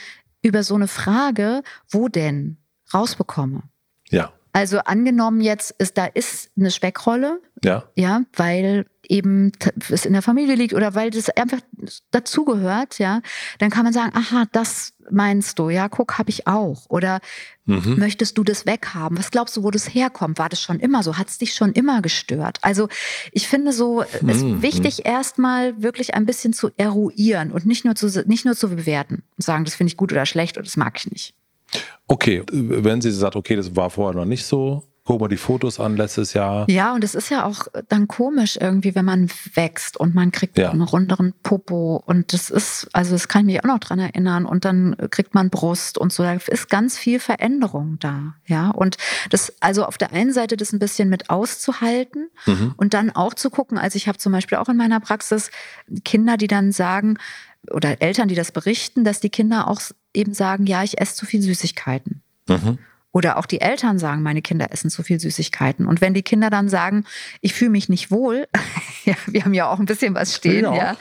über 0.42 0.64
so 0.64 0.74
eine 0.74 0.88
Frage, 0.88 1.62
wo 1.90 2.08
denn, 2.08 2.58
rausbekomme. 2.94 3.64
Ja. 4.14 4.32
Also 4.56 4.78
angenommen 4.80 5.42
jetzt 5.42 5.72
ist, 5.80 5.98
da 5.98 6.06
ist 6.06 6.52
eine 6.56 6.70
Speckrolle, 6.70 7.42
Ja. 7.64 7.86
ja, 7.96 8.22
weil 8.36 8.86
eben 9.10 9.52
es 9.90 10.06
in 10.06 10.14
der 10.14 10.22
Familie 10.22 10.54
liegt 10.56 10.74
oder 10.76 10.94
weil 10.94 11.10
das 11.10 11.30
einfach 11.32 11.58
dazugehört, 12.12 13.00
ja, 13.00 13.22
dann 13.60 13.70
kann 13.72 13.84
man 13.84 13.94
sagen, 13.94 14.12
aha, 14.16 14.46
das 14.52 14.94
meinst 15.10 15.58
du, 15.60 15.70
ja, 15.70 15.90
guck, 15.90 16.18
habe 16.18 16.30
ich 16.30 16.46
auch. 16.48 16.86
Oder 16.90 17.20
Mhm. 17.66 17.96
möchtest 17.98 18.38
du 18.38 18.44
das 18.44 18.66
weghaben? 18.66 19.18
Was 19.18 19.32
glaubst 19.32 19.58
du, 19.58 19.64
wo 19.64 19.72
das 19.72 19.94
herkommt? 19.94 20.38
War 20.38 20.50
das 20.50 20.62
schon 20.62 20.80
immer 20.80 21.02
so? 21.02 21.18
Hat 21.18 21.30
es 21.30 21.38
dich 21.40 21.54
schon 21.56 21.72
immer 21.74 22.02
gestört? 22.02 22.60
Also 22.62 22.90
ich 23.32 23.48
finde 23.48 23.74
so, 23.74 24.04
es 24.04 24.22
ist 24.22 24.44
Mhm. 24.44 24.62
wichtig, 24.62 25.06
erstmal 25.06 25.82
wirklich 25.82 26.14
ein 26.14 26.26
bisschen 26.26 26.54
zu 26.54 26.70
eruieren 26.78 27.52
und 27.52 27.66
nicht 27.66 27.86
nur 27.86 27.96
zu, 27.96 28.08
nicht 28.28 28.46
nur 28.46 28.56
zu 28.56 28.70
bewerten 28.70 29.24
und 29.38 29.44
sagen, 29.44 29.66
das 29.66 29.76
finde 29.76 29.90
ich 29.90 29.98
gut 29.98 30.12
oder 30.12 30.26
schlecht 30.26 30.58
oder 30.58 30.66
das 30.66 30.78
mag 30.78 30.94
ich 30.98 31.10
nicht. 31.12 31.34
Okay, 32.08 32.44
wenn 32.52 33.02
sie 33.02 33.12
sagt, 33.12 33.36
okay, 33.36 33.56
das 33.56 33.76
war 33.76 33.90
vorher 33.90 34.20
noch 34.20 34.26
nicht 34.26 34.46
so, 34.46 34.84
guck 35.06 35.20
mal 35.20 35.28
die 35.28 35.38
Fotos 35.38 35.80
an 35.82 35.98
letztes 35.98 36.32
Jahr. 36.34 36.66
Ja, 36.70 36.94
und 36.94 37.04
es 37.04 37.14
ist 37.14 37.30
ja 37.30 37.46
auch 37.46 37.68
dann 37.90 38.08
komisch 38.08 38.58
irgendwie, 38.62 38.96
wenn 38.96 39.04
man 39.04 39.30
wächst 39.54 39.98
und 39.98 40.16
man 40.16 40.32
kriegt 40.32 40.58
Ja. 40.58 40.70
einen 40.72 40.82
runderen 40.82 41.34
Popo 41.44 42.02
und 42.06 42.32
das 42.32 42.50
ist, 42.50 42.88
also 42.94 43.12
das 43.12 43.28
kann 43.28 43.42
ich 43.42 43.56
mich 43.56 43.64
auch 43.64 43.68
noch 43.68 43.80
dran 43.80 44.00
erinnern 44.00 44.46
und 44.46 44.64
dann 44.64 44.96
kriegt 45.12 45.34
man 45.34 45.50
Brust 45.50 45.98
und 45.98 46.14
so, 46.14 46.24
da 46.24 46.34
ist 46.34 46.70
ganz 46.70 46.98
viel 46.98 47.20
Veränderung 47.20 47.98
da, 48.00 48.36
ja. 48.46 48.70
Und 48.72 48.96
das, 49.30 49.52
also 49.60 49.86
auf 49.86 49.98
der 49.98 50.14
einen 50.14 50.32
Seite 50.32 50.56
das 50.56 50.72
ein 50.72 50.80
bisschen 50.80 51.10
mit 51.10 51.30
auszuhalten 51.30 52.30
Mhm. 52.46 52.74
und 52.78 52.94
dann 52.94 53.12
auch 53.12 53.34
zu 53.34 53.50
gucken, 53.50 53.78
also 53.78 53.98
ich 53.98 54.08
habe 54.08 54.18
zum 54.20 54.32
Beispiel 54.32 54.58
auch 54.58 54.70
in 54.70 54.78
meiner 54.78 55.00
Praxis 55.02 55.52
Kinder, 56.06 56.38
die 56.38 56.48
dann 56.48 56.72
sagen, 56.72 57.18
oder 57.72 58.02
Eltern, 58.02 58.28
die 58.28 58.36
das 58.36 58.52
berichten, 58.52 59.04
dass 59.06 59.20
die 59.22 59.30
Kinder 59.30 59.68
auch 59.70 59.80
eben 60.14 60.34
sagen, 60.34 60.66
ja, 60.66 60.84
ich 60.84 61.00
esse 61.00 61.16
zu 61.16 61.26
viel 61.26 61.42
Süßigkeiten. 61.42 62.22
Mhm. 62.48 62.80
Oder 63.14 63.38
auch 63.38 63.46
die 63.46 63.62
Eltern 63.62 64.00
sagen, 64.00 64.24
meine 64.24 64.42
Kinder 64.42 64.72
essen 64.72 64.90
zu 64.90 65.04
viel 65.04 65.20
Süßigkeiten. 65.20 65.86
Und 65.86 66.02
wenn 66.02 66.16
die 66.16 66.24
Kinder 66.24 66.50
dann 66.50 66.68
sagen, 66.68 67.06
ich 67.42 67.54
fühle 67.54 67.70
mich 67.70 67.88
nicht 67.88 68.10
wohl, 68.10 68.48
ja, 69.06 69.14
wir 69.28 69.46
haben 69.46 69.54
ja 69.54 69.70
auch 69.70 69.80
ein 69.80 69.86
bisschen 69.86 70.16
was 70.16 70.36
stehen, 70.36 70.64
ja. 70.64 70.76
ja. 70.76 70.98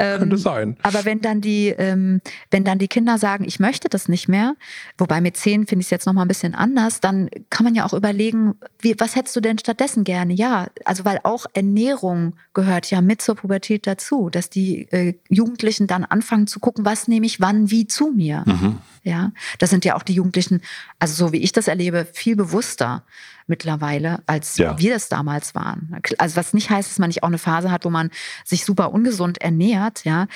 Ähm, 0.00 0.18
Könnte 0.18 0.36
sein. 0.36 0.76
Aber 0.82 1.04
wenn 1.04 1.20
dann 1.20 1.40
die, 1.40 1.68
ähm, 1.68 2.20
wenn 2.50 2.64
dann 2.64 2.78
die 2.80 2.88
Kinder 2.88 3.18
sagen, 3.18 3.44
ich 3.44 3.60
möchte 3.60 3.88
das 3.88 4.08
nicht 4.08 4.28
mehr, 4.28 4.56
wobei 4.98 5.20
mit 5.20 5.36
zehn 5.36 5.66
finde 5.68 5.82
ich 5.82 5.86
es 5.86 5.90
jetzt 5.90 6.06
noch 6.06 6.12
mal 6.12 6.22
ein 6.22 6.28
bisschen 6.28 6.56
anders, 6.56 6.98
dann 6.98 7.30
kann 7.50 7.62
man 7.62 7.76
ja 7.76 7.86
auch 7.86 7.92
überlegen, 7.92 8.56
wie, 8.80 8.96
was 8.98 9.14
hättest 9.14 9.36
du 9.36 9.40
denn 9.40 9.56
stattdessen 9.56 10.02
gerne? 10.02 10.34
Ja, 10.34 10.66
also 10.84 11.04
weil 11.04 11.20
auch 11.22 11.46
Ernährung 11.54 12.34
gehört 12.52 12.90
ja 12.90 13.00
mit 13.00 13.22
zur 13.22 13.36
Pubertät 13.36 13.86
dazu, 13.86 14.28
dass 14.28 14.50
die 14.50 14.90
äh, 14.90 15.14
Jugendlichen 15.28 15.86
dann 15.86 16.04
anfangen 16.04 16.48
zu 16.48 16.58
gucken, 16.58 16.84
was 16.84 17.06
nehme 17.06 17.26
ich 17.26 17.40
wann 17.40 17.70
wie 17.70 17.86
zu 17.86 18.10
mir. 18.10 18.42
Mhm. 18.44 18.78
Ja, 19.06 19.32
das 19.58 19.68
sind 19.68 19.84
ja 19.84 19.96
auch 19.96 20.02
die 20.02 20.14
Jugendlichen, 20.14 20.62
also 20.98 21.26
so 21.26 21.32
wie 21.32 21.42
ich 21.42 21.52
das 21.52 21.68
erlebe, 21.68 22.06
viel 22.10 22.36
bewusster 22.36 23.04
mittlerweile, 23.46 24.22
als 24.24 24.56
ja. 24.56 24.78
wir 24.78 24.94
das 24.94 25.10
damals 25.10 25.54
waren. 25.54 26.00
Also 26.16 26.36
was 26.36 26.54
nicht 26.54 26.70
heißt, 26.70 26.90
dass 26.90 26.98
man 26.98 27.08
nicht 27.08 27.22
auch 27.22 27.28
eine 27.28 27.36
Phase 27.36 27.70
hat, 27.70 27.84
wo 27.84 27.90
man 27.90 28.10
sich 28.46 28.64
super 28.64 28.92
ungesund 28.92 29.42
ernährt, 29.42 30.06
ja. 30.06 30.26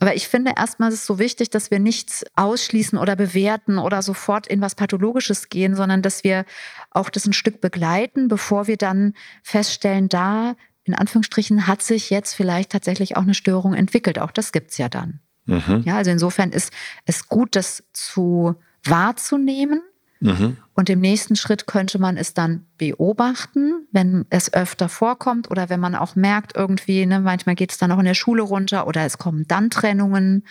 Aber 0.00 0.16
ich 0.16 0.26
finde 0.26 0.54
erstmal 0.56 0.88
ist 0.88 0.96
es 0.96 1.06
so 1.06 1.20
wichtig, 1.20 1.50
dass 1.50 1.70
wir 1.70 1.78
nichts 1.78 2.24
ausschließen 2.34 2.98
oder 2.98 3.14
bewerten 3.14 3.78
oder 3.78 4.02
sofort 4.02 4.48
in 4.48 4.60
was 4.60 4.74
Pathologisches 4.74 5.48
gehen, 5.48 5.76
sondern 5.76 6.02
dass 6.02 6.24
wir 6.24 6.44
auch 6.90 7.10
das 7.10 7.26
ein 7.26 7.32
Stück 7.32 7.60
begleiten, 7.60 8.26
bevor 8.26 8.66
wir 8.66 8.76
dann 8.76 9.14
feststellen, 9.44 10.08
da 10.08 10.56
in 10.82 10.94
Anführungsstrichen 10.94 11.68
hat 11.68 11.82
sich 11.82 12.10
jetzt 12.10 12.34
vielleicht 12.34 12.70
tatsächlich 12.70 13.16
auch 13.16 13.22
eine 13.22 13.34
Störung 13.34 13.74
entwickelt. 13.74 14.18
Auch 14.18 14.32
das 14.32 14.50
gibt's 14.50 14.78
ja 14.78 14.88
dann. 14.88 15.20
Mhm. 15.46 15.82
Ja, 15.84 15.96
also 15.96 16.10
insofern 16.10 16.50
ist 16.50 16.72
es 17.04 17.28
gut, 17.28 17.56
das 17.56 17.84
zu 17.92 18.56
wahrzunehmen. 18.84 19.82
Mhm. 20.20 20.56
Und 20.74 20.88
im 20.88 21.00
nächsten 21.00 21.36
Schritt 21.36 21.66
könnte 21.66 21.98
man 21.98 22.16
es 22.16 22.32
dann 22.32 22.64
beobachten, 22.78 23.86
wenn 23.92 24.24
es 24.30 24.52
öfter 24.52 24.88
vorkommt 24.88 25.50
oder 25.50 25.68
wenn 25.68 25.80
man 25.80 25.94
auch 25.94 26.16
merkt, 26.16 26.56
irgendwie, 26.56 27.04
ne, 27.04 27.20
manchmal 27.20 27.54
geht 27.54 27.70
es 27.70 27.78
dann 27.78 27.92
auch 27.92 27.98
in 27.98 28.06
der 28.06 28.14
Schule 28.14 28.42
runter 28.42 28.86
oder 28.86 29.04
es 29.04 29.18
kommen 29.18 29.44
dann 29.46 29.68
Trennungen. 29.68 30.44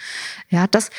Ja, 0.50 0.68
das 0.68 0.92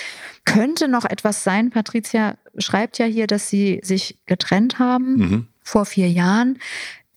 könnte 0.44 0.88
noch 0.88 1.04
etwas 1.04 1.44
sein. 1.44 1.70
Patricia 1.70 2.36
schreibt 2.58 2.98
ja 2.98 3.06
hier, 3.06 3.26
dass 3.26 3.48
sie 3.48 3.80
sich 3.84 4.18
getrennt 4.26 4.78
haben 4.80 5.16
mhm. 5.16 5.46
vor 5.62 5.86
vier 5.86 6.10
Jahren. 6.10 6.58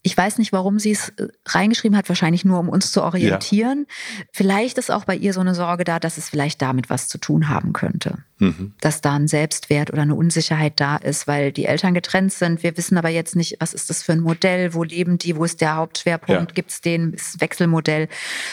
Ich 0.10 0.18
weiß 0.18 0.40
nicht, 0.40 0.52
warum 0.52 0.80
sie 0.80 0.90
es 0.90 1.10
äh, 1.10 1.28
reingeschrieben 1.46 1.96
hat, 1.96 2.10
wahrscheinlich 2.10 2.44
nur, 2.44 2.58
um 2.58 2.68
uns 2.68 2.92
zu 2.92 3.04
orientieren. 3.04 3.86
Ja. 3.88 4.26
Vielleicht 4.34 4.80
ist 4.80 4.90
auch 4.90 5.06
bei 5.06 5.16
ihr 5.16 5.34
so 5.34 5.40
eine 5.40 5.54
Sorge 5.54 5.84
da, 5.84 6.00
dass 6.00 6.18
es 6.18 6.30
vielleicht 6.30 6.64
damit 6.64 6.90
was 6.90 7.08
zu 7.08 7.20
tun 7.20 7.48
haben 7.48 7.74
könnte. 7.74 8.18
Mhm. 8.40 8.74
Dass 8.82 9.02
da 9.02 9.14
ein 9.14 9.28
Selbstwert 9.28 9.94
oder 9.94 10.02
eine 10.02 10.16
Unsicherheit 10.16 10.80
da 10.80 10.96
ist, 10.96 11.28
weil 11.28 11.52
die 11.52 11.66
Eltern 11.66 11.94
getrennt 11.94 12.34
sind. 12.34 12.64
Wir 12.64 12.76
wissen 12.76 12.98
aber 12.98 13.10
jetzt 13.10 13.36
nicht, 13.36 13.58
was 13.60 13.76
ist 13.76 13.92
das 13.92 14.02
für 14.02 14.14
ein 14.14 14.22
Modell, 14.22 14.74
wo 14.74 14.84
leben 14.84 15.20
die, 15.20 15.36
wo 15.36 15.44
ist 15.44 15.62
der 15.62 15.76
Hauptschwerpunkt, 15.76 16.52
ja. 16.52 16.56
gibt 16.56 16.72
es 16.72 16.82
den, 16.82 17.14
ist 17.14 17.40
Wechselmodell. 17.40 18.08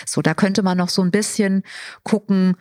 So, 0.04 0.20
da 0.20 0.34
könnte 0.34 0.62
man 0.62 0.76
noch 0.76 0.90
so 0.90 1.00
ein 1.00 1.10
bisschen 1.10 1.62
gucken, 2.02 2.56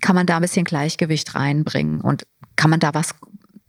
kann 0.00 0.16
man 0.16 0.24
da 0.24 0.36
ein 0.36 0.42
bisschen 0.42 0.64
Gleichgewicht 0.64 1.34
reinbringen 1.34 2.00
und 2.00 2.26
kann 2.56 2.70
man 2.70 2.80
da 2.80 2.94
was 2.94 3.14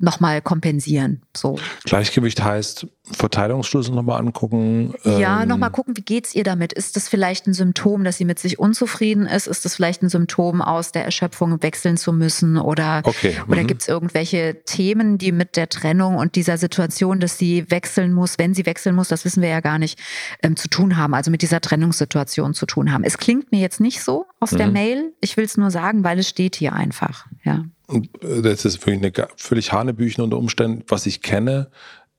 nochmal 0.01 0.41
kompensieren. 0.41 1.21
So. 1.35 1.57
Gleichgewicht 1.83 2.43
heißt 2.43 2.87
Verteilungsschlüssel 3.11 3.93
nochmal 3.93 4.19
angucken. 4.19 4.93
Ja, 5.03 5.41
ähm, 5.41 5.49
nochmal 5.49 5.71
gucken, 5.71 5.97
wie 5.97 6.01
geht's 6.01 6.35
ihr 6.35 6.43
damit? 6.43 6.73
Ist 6.73 6.95
das 6.95 7.09
vielleicht 7.09 7.47
ein 7.47 7.53
Symptom, 7.53 8.03
dass 8.03 8.17
sie 8.17 8.25
mit 8.25 8.39
sich 8.39 8.59
unzufrieden 8.59 9.25
ist? 9.25 9.47
Ist 9.47 9.65
das 9.65 9.75
vielleicht 9.75 10.03
ein 10.03 10.09
Symptom 10.09 10.61
aus 10.61 10.91
der 10.91 11.03
Erschöpfung 11.05 11.61
wechseln 11.61 11.97
zu 11.97 12.13
müssen? 12.13 12.57
Oder, 12.57 13.01
okay. 13.03 13.35
oder 13.47 13.63
mhm. 13.63 13.67
gibt 13.67 13.81
es 13.81 13.87
irgendwelche 13.87 14.63
Themen, 14.65 15.17
die 15.17 15.31
mit 15.31 15.57
der 15.57 15.69
Trennung 15.69 16.15
und 16.15 16.35
dieser 16.35 16.57
Situation, 16.57 17.19
dass 17.19 17.37
sie 17.37 17.69
wechseln 17.69 18.13
muss, 18.13 18.37
wenn 18.37 18.53
sie 18.53 18.65
wechseln 18.65 18.95
muss, 18.95 19.07
das 19.07 19.25
wissen 19.25 19.41
wir 19.41 19.49
ja 19.49 19.59
gar 19.59 19.79
nicht, 19.79 19.99
ähm, 20.43 20.55
zu 20.55 20.67
tun 20.67 20.97
haben, 20.97 21.13
also 21.13 21.31
mit 21.31 21.41
dieser 21.41 21.61
Trennungssituation 21.61 22.53
zu 22.53 22.65
tun 22.65 22.91
haben? 22.91 23.03
Es 23.03 23.17
klingt 23.17 23.51
mir 23.51 23.59
jetzt 23.59 23.79
nicht 23.79 24.01
so 24.01 24.25
aus 24.39 24.51
mhm. 24.51 24.57
der 24.57 24.67
Mail. 24.67 25.13
Ich 25.21 25.37
will 25.37 25.45
es 25.45 25.57
nur 25.57 25.71
sagen, 25.71 26.03
weil 26.03 26.19
es 26.19 26.29
steht 26.29 26.55
hier 26.55 26.73
einfach. 26.73 27.25
Ja. 27.43 27.65
Äh, 27.91 28.41
das 28.41 28.65
ist 28.65 28.85
wirklich 28.85 29.17
eine 29.17 29.27
völlig 29.35 29.71
Hanebüchen 29.71 30.23
unter 30.23 30.37
Umständen. 30.37 30.83
Was 30.87 31.05
ich 31.05 31.21
kenne, 31.21 31.69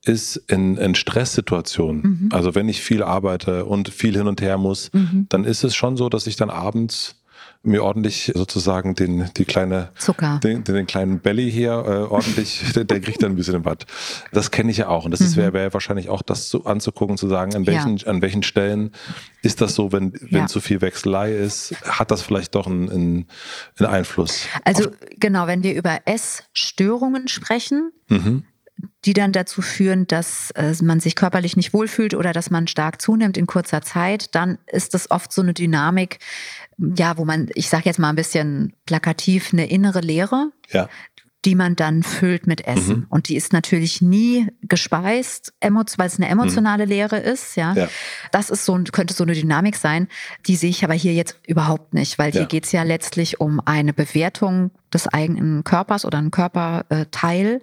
ist 0.05 0.35
in, 0.35 0.77
in 0.77 0.95
Stresssituationen. 0.95 2.01
Mhm. 2.01 2.29
Also 2.31 2.55
wenn 2.55 2.67
ich 2.67 2.81
viel 2.81 3.03
arbeite 3.03 3.65
und 3.65 3.89
viel 3.89 4.15
hin 4.17 4.27
und 4.27 4.41
her 4.41 4.57
muss, 4.57 4.91
mhm. 4.93 5.27
dann 5.29 5.45
ist 5.45 5.63
es 5.63 5.75
schon 5.75 5.95
so, 5.95 6.09
dass 6.09 6.27
ich 6.27 6.35
dann 6.35 6.49
abends 6.49 7.22
mir 7.63 7.83
ordentlich 7.83 8.31
sozusagen 8.35 8.93
den, 8.93 9.29
die 9.37 9.45
kleine 9.45 9.89
Zucker. 9.97 10.39
Den, 10.43 10.65
den 10.65 10.85
kleinen 10.85 11.19
Belly 11.19 11.49
hier 11.49 11.71
äh, 11.71 12.11
ordentlich, 12.11 12.61
der, 12.75 12.83
der, 12.83 12.99
kriegt 12.99 13.23
dann 13.23 13.31
ein 13.31 13.35
bisschen 13.35 13.63
Watt. 13.63 13.85
Das 14.33 14.51
kenne 14.51 14.69
ich 14.69 14.77
ja 14.77 14.89
auch. 14.89 15.05
Und 15.05 15.11
das 15.11 15.21
mhm. 15.21 15.35
wäre 15.37 15.53
wär 15.53 15.73
wahrscheinlich 15.73 16.09
auch 16.09 16.21
das 16.21 16.49
zu, 16.49 16.65
anzugucken, 16.65 17.17
zu 17.17 17.29
sagen, 17.29 17.55
an 17.55 17.65
welchen, 17.65 17.97
ja. 17.97 18.07
an 18.07 18.21
welchen 18.21 18.43
Stellen 18.43 18.91
ist 19.41 19.61
das 19.61 19.75
so, 19.75 19.93
wenn, 19.93 20.13
wenn 20.13 20.41
ja. 20.41 20.47
zu 20.47 20.59
viel 20.59 20.81
Wechselei 20.81 21.33
ist, 21.33 21.73
hat 21.85 22.11
das 22.11 22.21
vielleicht 22.21 22.53
doch 22.55 22.67
einen, 22.67 22.89
einen, 22.89 23.27
einen 23.79 23.89
Einfluss. 23.89 24.45
Also 24.65 24.91
genau, 25.17 25.47
wenn 25.47 25.63
wir 25.63 25.73
über 25.73 26.01
Essstörungen 26.05 27.29
sprechen, 27.29 27.91
mhm 28.09 28.43
die 29.05 29.13
dann 29.13 29.31
dazu 29.31 29.61
führen, 29.61 30.07
dass 30.07 30.51
äh, 30.51 30.73
man 30.81 30.99
sich 30.99 31.15
körperlich 31.15 31.55
nicht 31.57 31.73
wohlfühlt 31.73 32.13
oder 32.13 32.33
dass 32.33 32.49
man 32.49 32.67
stark 32.67 33.01
zunimmt 33.01 33.37
in 33.37 33.47
kurzer 33.47 33.81
Zeit, 33.81 34.33
dann 34.33 34.57
ist 34.67 34.93
das 34.93 35.11
oft 35.11 35.31
so 35.31 35.41
eine 35.41 35.53
Dynamik, 35.53 36.19
ja, 36.77 37.17
wo 37.17 37.25
man, 37.25 37.49
ich 37.53 37.69
sage 37.69 37.83
jetzt 37.85 37.99
mal 37.99 38.09
ein 38.09 38.15
bisschen 38.15 38.73
plakativ, 38.85 39.53
eine 39.53 39.69
innere 39.69 39.99
Leere, 39.99 40.51
ja. 40.69 40.89
Die 41.45 41.55
man 41.55 41.75
dann 41.75 42.03
füllt 42.03 42.47
mit 42.47 42.65
Essen. 42.65 42.99
Mhm. 42.99 43.05
Und 43.09 43.27
die 43.27 43.35
ist 43.35 43.51
natürlich 43.51 44.01
nie 44.01 44.47
gespeist, 44.61 45.53
weil 45.61 46.07
es 46.07 46.17
eine 46.17 46.29
emotionale 46.29 46.85
mhm. 46.85 46.89
Leere 46.89 47.17
ist. 47.17 47.55
Ja. 47.55 47.73
ja. 47.73 47.89
Das 48.31 48.49
ist 48.49 48.65
so, 48.65 48.79
könnte 48.91 49.13
so 49.13 49.23
eine 49.23 49.33
Dynamik 49.33 49.75
sein. 49.75 50.07
Die 50.47 50.55
sehe 50.55 50.69
ich 50.69 50.83
aber 50.83 50.93
hier 50.93 51.13
jetzt 51.13 51.39
überhaupt 51.45 51.93
nicht, 51.93 52.17
weil 52.17 52.33
ja. 52.33 52.39
hier 52.39 52.47
geht 52.47 52.65
es 52.65 52.71
ja 52.71 52.83
letztlich 52.83 53.41
um 53.41 53.59
eine 53.65 53.93
Bewertung 53.93 54.71
des 54.93 55.07
eigenen 55.07 55.63
Körpers 55.63 56.05
oder 56.05 56.19
ein 56.19 56.31
Körperteil. 56.31 57.61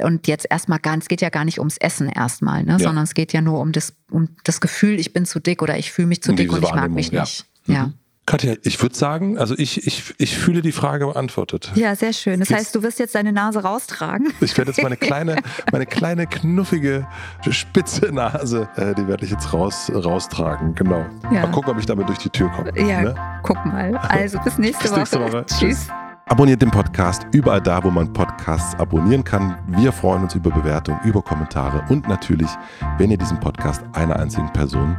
Und 0.00 0.28
jetzt 0.28 0.46
erstmal 0.48 0.78
gar, 0.78 0.96
es 0.96 1.08
geht 1.08 1.20
ja 1.20 1.30
gar 1.30 1.44
nicht 1.44 1.58
ums 1.58 1.76
Essen 1.78 2.08
erstmal, 2.08 2.62
ne? 2.62 2.72
Ja. 2.72 2.78
sondern 2.78 3.04
es 3.04 3.14
geht 3.14 3.32
ja 3.32 3.40
nur 3.40 3.60
um 3.60 3.72
das, 3.72 3.94
um 4.10 4.28
das 4.44 4.60
Gefühl, 4.60 5.00
ich 5.00 5.12
bin 5.12 5.26
zu 5.26 5.40
dick 5.40 5.62
oder 5.62 5.76
ich 5.76 5.90
fühle 5.90 6.08
mich 6.08 6.22
zu 6.22 6.30
um 6.30 6.36
dick 6.36 6.52
und 6.52 6.62
ich 6.62 6.72
mag 6.72 6.90
mich 6.90 7.10
nicht. 7.10 7.46
Mhm. 7.66 7.74
Ja. 7.74 7.92
Katja, 8.28 8.56
ich 8.62 8.82
würde 8.82 8.94
sagen, 8.94 9.38
also 9.38 9.54
ich, 9.56 9.86
ich, 9.86 10.14
ich 10.18 10.36
fühle 10.36 10.60
die 10.60 10.72
Frage 10.72 11.06
beantwortet. 11.06 11.72
Ja, 11.76 11.96
sehr 11.96 12.12
schön. 12.12 12.40
Das 12.40 12.50
heißt, 12.50 12.74
du 12.74 12.82
wirst 12.82 12.98
jetzt 12.98 13.14
deine 13.14 13.32
Nase 13.32 13.60
raustragen. 13.60 14.34
Ich 14.42 14.56
werde 14.58 14.70
jetzt 14.70 14.82
meine 14.82 14.96
kleine, 14.98 15.36
meine 15.72 15.86
kleine 15.86 16.26
knuffige, 16.26 17.06
spitze 17.48 18.12
Nase, 18.12 18.68
äh, 18.76 18.94
die 18.94 19.08
werde 19.08 19.24
ich 19.24 19.30
jetzt 19.30 19.50
raus, 19.54 19.90
raustragen. 19.94 20.74
Genau. 20.74 21.06
Ja. 21.32 21.40
Mal 21.40 21.52
gucken, 21.52 21.72
ob 21.72 21.78
ich 21.78 21.86
damit 21.86 22.06
durch 22.06 22.18
die 22.18 22.28
Tür 22.28 22.50
komme. 22.50 22.70
Ja, 22.76 23.00
ne? 23.00 23.14
guck 23.42 23.64
mal. 23.64 23.96
Also 23.96 24.38
bis 24.40 24.58
nächste, 24.58 24.88
bis 24.88 24.96
nächste 24.96 25.20
Woche. 25.20 25.32
Woche. 25.32 25.46
Tschüss. 25.46 25.88
Abonniert 26.26 26.60
den 26.60 26.70
Podcast 26.70 27.26
überall 27.32 27.62
da, 27.62 27.82
wo 27.82 27.90
man 27.90 28.12
Podcasts 28.12 28.78
abonnieren 28.78 29.24
kann. 29.24 29.56
Wir 29.68 29.90
freuen 29.90 30.24
uns 30.24 30.34
über 30.34 30.50
Bewertungen, 30.50 31.00
über 31.02 31.22
Kommentare 31.22 31.82
und 31.88 32.06
natürlich, 32.06 32.50
wenn 32.98 33.10
ihr 33.10 33.16
diesen 33.16 33.40
Podcast 33.40 33.82
einer 33.94 34.16
einzigen 34.16 34.52
Person 34.52 34.98